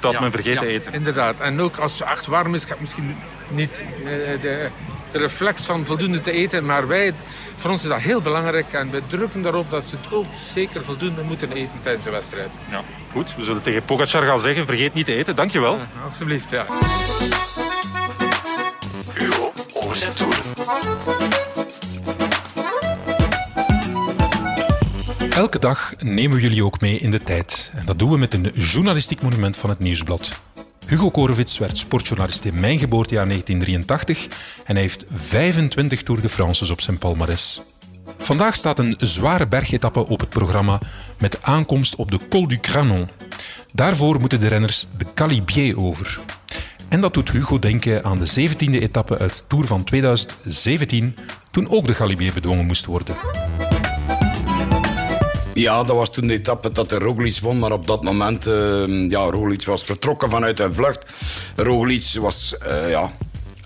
dat 0.00 0.12
ja, 0.12 0.20
men 0.20 0.30
vergeet 0.30 0.54
ja, 0.54 0.60
te 0.60 0.66
eten. 0.66 0.92
Inderdaad. 0.92 1.40
En 1.40 1.60
ook 1.60 1.76
als 1.76 1.98
het 1.98 2.08
echt 2.08 2.26
warm 2.26 2.54
is, 2.54 2.64
gaat 2.64 2.80
misschien 2.80 3.16
niet 3.48 3.82
uh, 3.98 4.06
de, 4.40 4.68
de 5.10 5.18
reflex 5.18 5.64
van 5.64 5.86
voldoende 5.86 6.20
te 6.20 6.30
eten. 6.30 6.64
Maar 6.64 6.88
wij, 6.88 7.14
voor 7.56 7.70
ons 7.70 7.82
is 7.82 7.88
dat 7.88 7.98
heel 7.98 8.20
belangrijk. 8.20 8.72
En 8.72 8.90
we 8.90 9.02
drukken 9.06 9.42
daarop 9.42 9.70
dat 9.70 9.86
ze 9.86 9.96
het 9.96 10.12
ook 10.12 10.26
zeker 10.34 10.84
voldoende 10.84 11.22
moeten 11.22 11.52
eten 11.52 11.80
tijdens 11.80 12.04
de 12.04 12.10
wedstrijd. 12.10 12.54
Ja, 12.70 12.82
goed. 13.12 13.36
We 13.36 13.44
zullen 13.44 13.62
tegen 13.62 13.82
Pogacar 13.82 14.22
gaan 14.22 14.40
zeggen, 14.40 14.66
vergeet 14.66 14.94
niet 14.94 15.06
te 15.06 15.14
eten. 15.14 15.36
Dankjewel. 15.36 15.76
Ja, 15.76 15.86
alsjeblieft, 16.04 16.50
ja. 16.50 16.66
Over 19.72 19.96
zijn 19.96 20.12
toer. 20.14 20.34
Elke 25.34 25.58
dag 25.58 25.92
nemen 25.98 26.36
we 26.36 26.42
jullie 26.42 26.64
ook 26.64 26.80
mee 26.80 26.98
in 26.98 27.10
de 27.10 27.20
tijd. 27.20 27.72
En 27.74 27.86
dat 27.86 27.98
doen 27.98 28.10
we 28.10 28.18
met 28.18 28.34
een 28.34 28.50
journalistiek 28.54 29.22
monument 29.22 29.56
van 29.56 29.70
het 29.70 29.78
Nieuwsblad. 29.78 30.40
Hugo 30.86 31.10
Korovits 31.10 31.58
werd 31.58 31.78
sportjournalist 31.78 32.44
in 32.44 32.60
mijn 32.60 32.78
geboortejaar 32.78 33.26
1983 33.26 34.26
en 34.64 34.74
hij 34.74 34.80
heeft 34.82 35.04
25 35.14 36.02
Tour 36.02 36.22
de 36.22 36.28
France's 36.28 36.70
op 36.70 36.80
zijn 36.80 36.98
palmares. 36.98 37.62
Vandaag 38.16 38.54
staat 38.54 38.78
een 38.78 38.94
zware 38.98 39.46
bergetappe 39.46 40.06
op 40.06 40.20
het 40.20 40.28
programma 40.28 40.80
met 41.18 41.42
aankomst 41.42 41.96
op 41.96 42.10
de 42.10 42.18
Col 42.28 42.48
du 42.48 42.58
Granon. 42.60 43.08
Daarvoor 43.72 44.20
moeten 44.20 44.40
de 44.40 44.48
renners 44.48 44.86
de 44.96 45.06
Calibier 45.14 45.78
over. 45.78 46.20
En 46.88 47.00
dat 47.00 47.14
doet 47.14 47.30
Hugo 47.30 47.58
denken 47.58 48.04
aan 48.04 48.18
de 48.18 48.50
17e 48.50 48.82
etappe 48.82 49.18
uit 49.18 49.44
Tour 49.46 49.66
van 49.66 49.84
2017, 49.84 51.16
toen 51.50 51.70
ook 51.70 51.86
de 51.86 51.94
Galibier 51.94 52.32
bedwongen 52.32 52.66
moest 52.66 52.84
worden. 52.84 53.16
Ja, 55.54 55.82
dat 55.84 55.96
was 55.96 56.12
toen 56.12 56.26
de 56.26 56.32
etappe 56.32 56.72
dat 56.72 56.88
de 56.88 56.98
Roglic 56.98 57.38
won, 57.42 57.58
maar 57.58 57.72
op 57.72 57.86
dat 57.86 58.02
moment, 58.02 58.46
uh, 58.46 59.10
ja, 59.10 59.20
Roglic 59.30 59.64
was 59.64 59.84
vertrokken 59.84 60.30
vanuit 60.30 60.60
een 60.60 60.74
vlucht. 60.74 61.06
Roglic 61.56 62.16
was, 62.20 62.54
uh, 62.68 62.90
ja, 62.90 63.10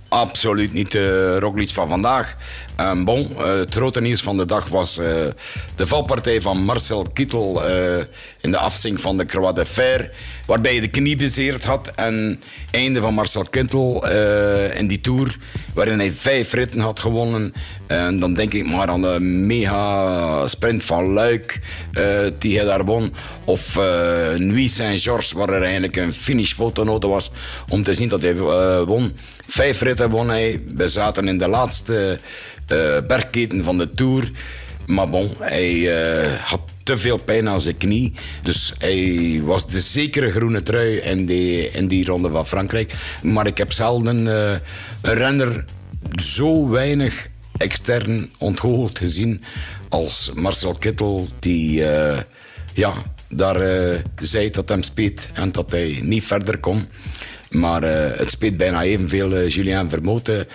absoluut 0.08 0.72
niet 0.72 0.92
de 0.92 1.38
Roglic 1.38 1.68
van 1.68 1.88
vandaag. 1.88 2.36
Um, 2.80 3.04
bon, 3.04 3.30
uh, 3.30 3.44
het 3.44 3.74
grote 3.74 4.00
nieuws 4.00 4.20
van 4.22 4.36
de 4.36 4.44
dag 4.44 4.68
was 4.68 4.98
uh, 4.98 5.06
de 5.76 5.86
valpartij 5.86 6.40
van 6.40 6.64
Marcel 6.64 7.06
Kittel 7.12 7.62
in 8.40 8.50
de 8.50 8.58
afzink 8.58 8.98
van 8.98 9.16
de 9.16 9.24
Croix 9.24 9.54
de 9.54 9.66
Fer, 9.66 10.10
waarbij 10.46 10.70
hij 10.70 10.80
de 10.80 10.88
knie 10.88 11.16
bezeerd 11.16 11.64
had. 11.64 11.92
En 11.94 12.40
einde 12.70 13.00
van 13.00 13.14
Marcel 13.14 13.44
Kittel 13.50 14.08
in 14.74 14.86
die 14.86 15.00
Tour, 15.00 15.36
waarin 15.74 15.98
hij 15.98 16.12
vijf 16.12 16.52
ritten 16.52 16.80
had 16.80 17.00
gewonnen. 17.00 17.54
En 17.86 18.18
dan 18.18 18.34
denk 18.34 18.54
ik 18.54 18.66
maar 18.66 18.88
aan 18.88 19.02
de 19.02 19.20
mega 19.20 20.46
sprint 20.46 20.84
van 20.84 21.12
Luik 21.12 21.60
die 22.38 22.56
hij 22.56 22.66
daar 22.66 22.84
won. 22.84 23.14
Of 23.44 23.74
Nuit 24.36 24.70
Saint-Georges, 24.70 25.32
waar 25.32 25.48
er 25.48 25.62
eigenlijk 25.62 25.96
een 25.96 26.12
finish 26.12 26.52
fotenote 26.52 27.06
was 27.06 27.30
om 27.68 27.82
te 27.82 27.94
zien 27.94 28.08
dat 28.08 28.22
hij 28.22 28.34
won. 28.84 29.16
Vijf 29.48 29.80
ritten 29.80 29.95
won 29.98 30.28
hij. 30.28 30.62
We 30.74 30.88
zaten 30.88 31.28
in 31.28 31.38
de 31.38 31.48
laatste 31.48 32.18
uh, 32.72 32.96
bergketen 33.06 33.64
van 33.64 33.78
de 33.78 33.90
Tour. 33.94 34.30
Maar 34.86 35.10
bon, 35.10 35.30
hij 35.38 35.72
uh, 35.74 36.34
had 36.34 36.60
te 36.82 36.96
veel 36.96 37.16
pijn 37.16 37.48
aan 37.48 37.60
zijn 37.60 37.76
knie. 37.76 38.14
Dus 38.42 38.74
hij 38.78 39.40
was 39.42 39.66
de 39.66 39.80
zekere 39.80 40.30
groene 40.30 40.62
trui 40.62 40.96
in 40.96 41.26
die, 41.26 41.70
in 41.70 41.86
die 41.86 42.04
ronde 42.04 42.30
van 42.30 42.46
Frankrijk. 42.46 42.94
Maar 43.22 43.46
ik 43.46 43.58
heb 43.58 43.72
zelden 43.72 44.26
uh, 44.26 44.50
een 45.00 45.14
renner 45.14 45.64
zo 46.14 46.68
weinig 46.68 47.28
extern 47.56 48.30
ontgoocheld 48.38 48.98
gezien 48.98 49.42
als 49.88 50.30
Marcel 50.34 50.74
Kittel, 50.74 51.28
die 51.38 51.84
ja, 52.74 52.92
daar 53.28 53.60
zei 54.20 54.50
dat 54.50 54.68
hem 54.68 54.82
speet 54.82 55.30
en 55.34 55.52
dat 55.52 55.70
hij 55.70 55.98
niet 56.02 56.24
verder 56.24 56.58
kon. 56.58 56.88
Maar 57.50 57.82
het 58.18 58.30
speet 58.30 58.56
bijna 58.56 58.82
evenveel 58.82 59.46
Julien 59.46 59.90
Vermoten 59.90 60.46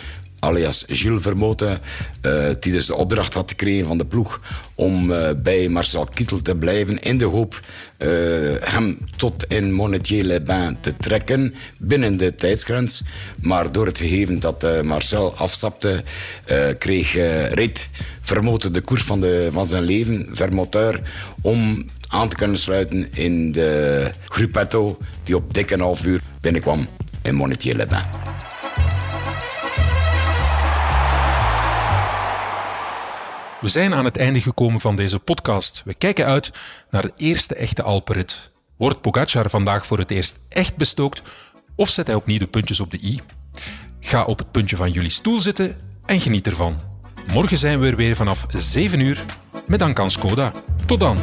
alias 0.41 0.85
Gilles 0.87 1.21
Vermoten, 1.21 1.79
uh, 2.21 2.47
die 2.59 2.71
dus 2.71 2.85
de 2.85 2.95
opdracht 2.95 3.33
had 3.33 3.49
gekregen 3.49 3.87
van 3.87 3.97
de 3.97 4.05
ploeg 4.05 4.41
om 4.75 5.11
uh, 5.11 5.29
bij 5.37 5.69
Marcel 5.69 6.07
Kittel 6.13 6.41
te 6.41 6.55
blijven 6.55 6.99
in 6.99 7.17
de 7.17 7.25
hoop 7.25 7.59
uh, 7.97 8.09
hem 8.59 8.97
tot 9.15 9.45
in 9.47 9.73
Monetier-les-Bains 9.73 10.77
te 10.81 10.97
trekken 10.97 11.53
binnen 11.77 12.17
de 12.17 12.35
tijdsgrens. 12.35 13.03
Maar 13.41 13.71
door 13.71 13.85
het 13.85 13.97
gegeven 13.97 14.39
dat 14.39 14.83
Marcel 14.83 15.33
afstapte, 15.35 16.03
kreeg 16.77 17.13
reed 17.53 17.89
Vermoten 18.21 18.73
de 18.73 18.81
koers 18.81 19.03
van, 19.03 19.21
de, 19.21 19.49
van 19.51 19.65
zijn 19.65 19.83
leven, 19.83 20.29
Vermoteur, 20.31 21.01
om 21.41 21.85
aan 22.07 22.29
te 22.29 22.35
kunnen 22.35 22.57
sluiten 22.57 23.13
in 23.13 23.51
de 23.51 24.11
gruppetto 24.25 24.97
die 25.23 25.35
op 25.35 25.53
dik 25.53 25.71
een 25.71 25.79
half 25.79 26.05
uur 26.05 26.21
binnenkwam 26.41 26.87
in 27.21 27.35
Monetier-les-Bains. 27.35 28.05
We 33.61 33.69
zijn 33.69 33.93
aan 33.93 34.05
het 34.05 34.17
einde 34.17 34.41
gekomen 34.41 34.81
van 34.81 34.95
deze 34.95 35.19
podcast. 35.19 35.81
We 35.85 35.93
kijken 35.93 36.25
uit 36.25 36.51
naar 36.89 37.01
de 37.01 37.11
eerste 37.15 37.55
echte 37.55 37.81
Alperit. 37.81 38.51
Wordt 38.77 39.01
Pogacar 39.01 39.49
vandaag 39.49 39.85
voor 39.85 39.97
het 39.97 40.11
eerst 40.11 40.39
echt 40.49 40.75
bestookt 40.75 41.21
of 41.75 41.89
zet 41.89 42.07
hij 42.07 42.15
opnieuw 42.15 42.39
de 42.39 42.47
puntjes 42.47 42.79
op 42.79 42.91
de 42.91 42.99
i? 43.03 43.19
Ga 43.99 44.23
op 44.23 44.37
het 44.37 44.51
puntje 44.51 44.75
van 44.75 44.91
jullie 44.91 45.09
stoel 45.09 45.39
zitten 45.39 45.77
en 46.05 46.21
geniet 46.21 46.47
ervan. 46.47 46.79
Morgen 47.31 47.57
zijn 47.57 47.79
we 47.79 47.87
er 47.87 47.95
weer 47.95 48.15
vanaf 48.15 48.45
7 48.55 48.99
uur 48.99 49.25
met 49.67 49.79
dank 49.79 49.99
aan 49.99 50.11
Skoda. 50.11 50.51
Tot 50.85 50.99
dan! 50.99 51.17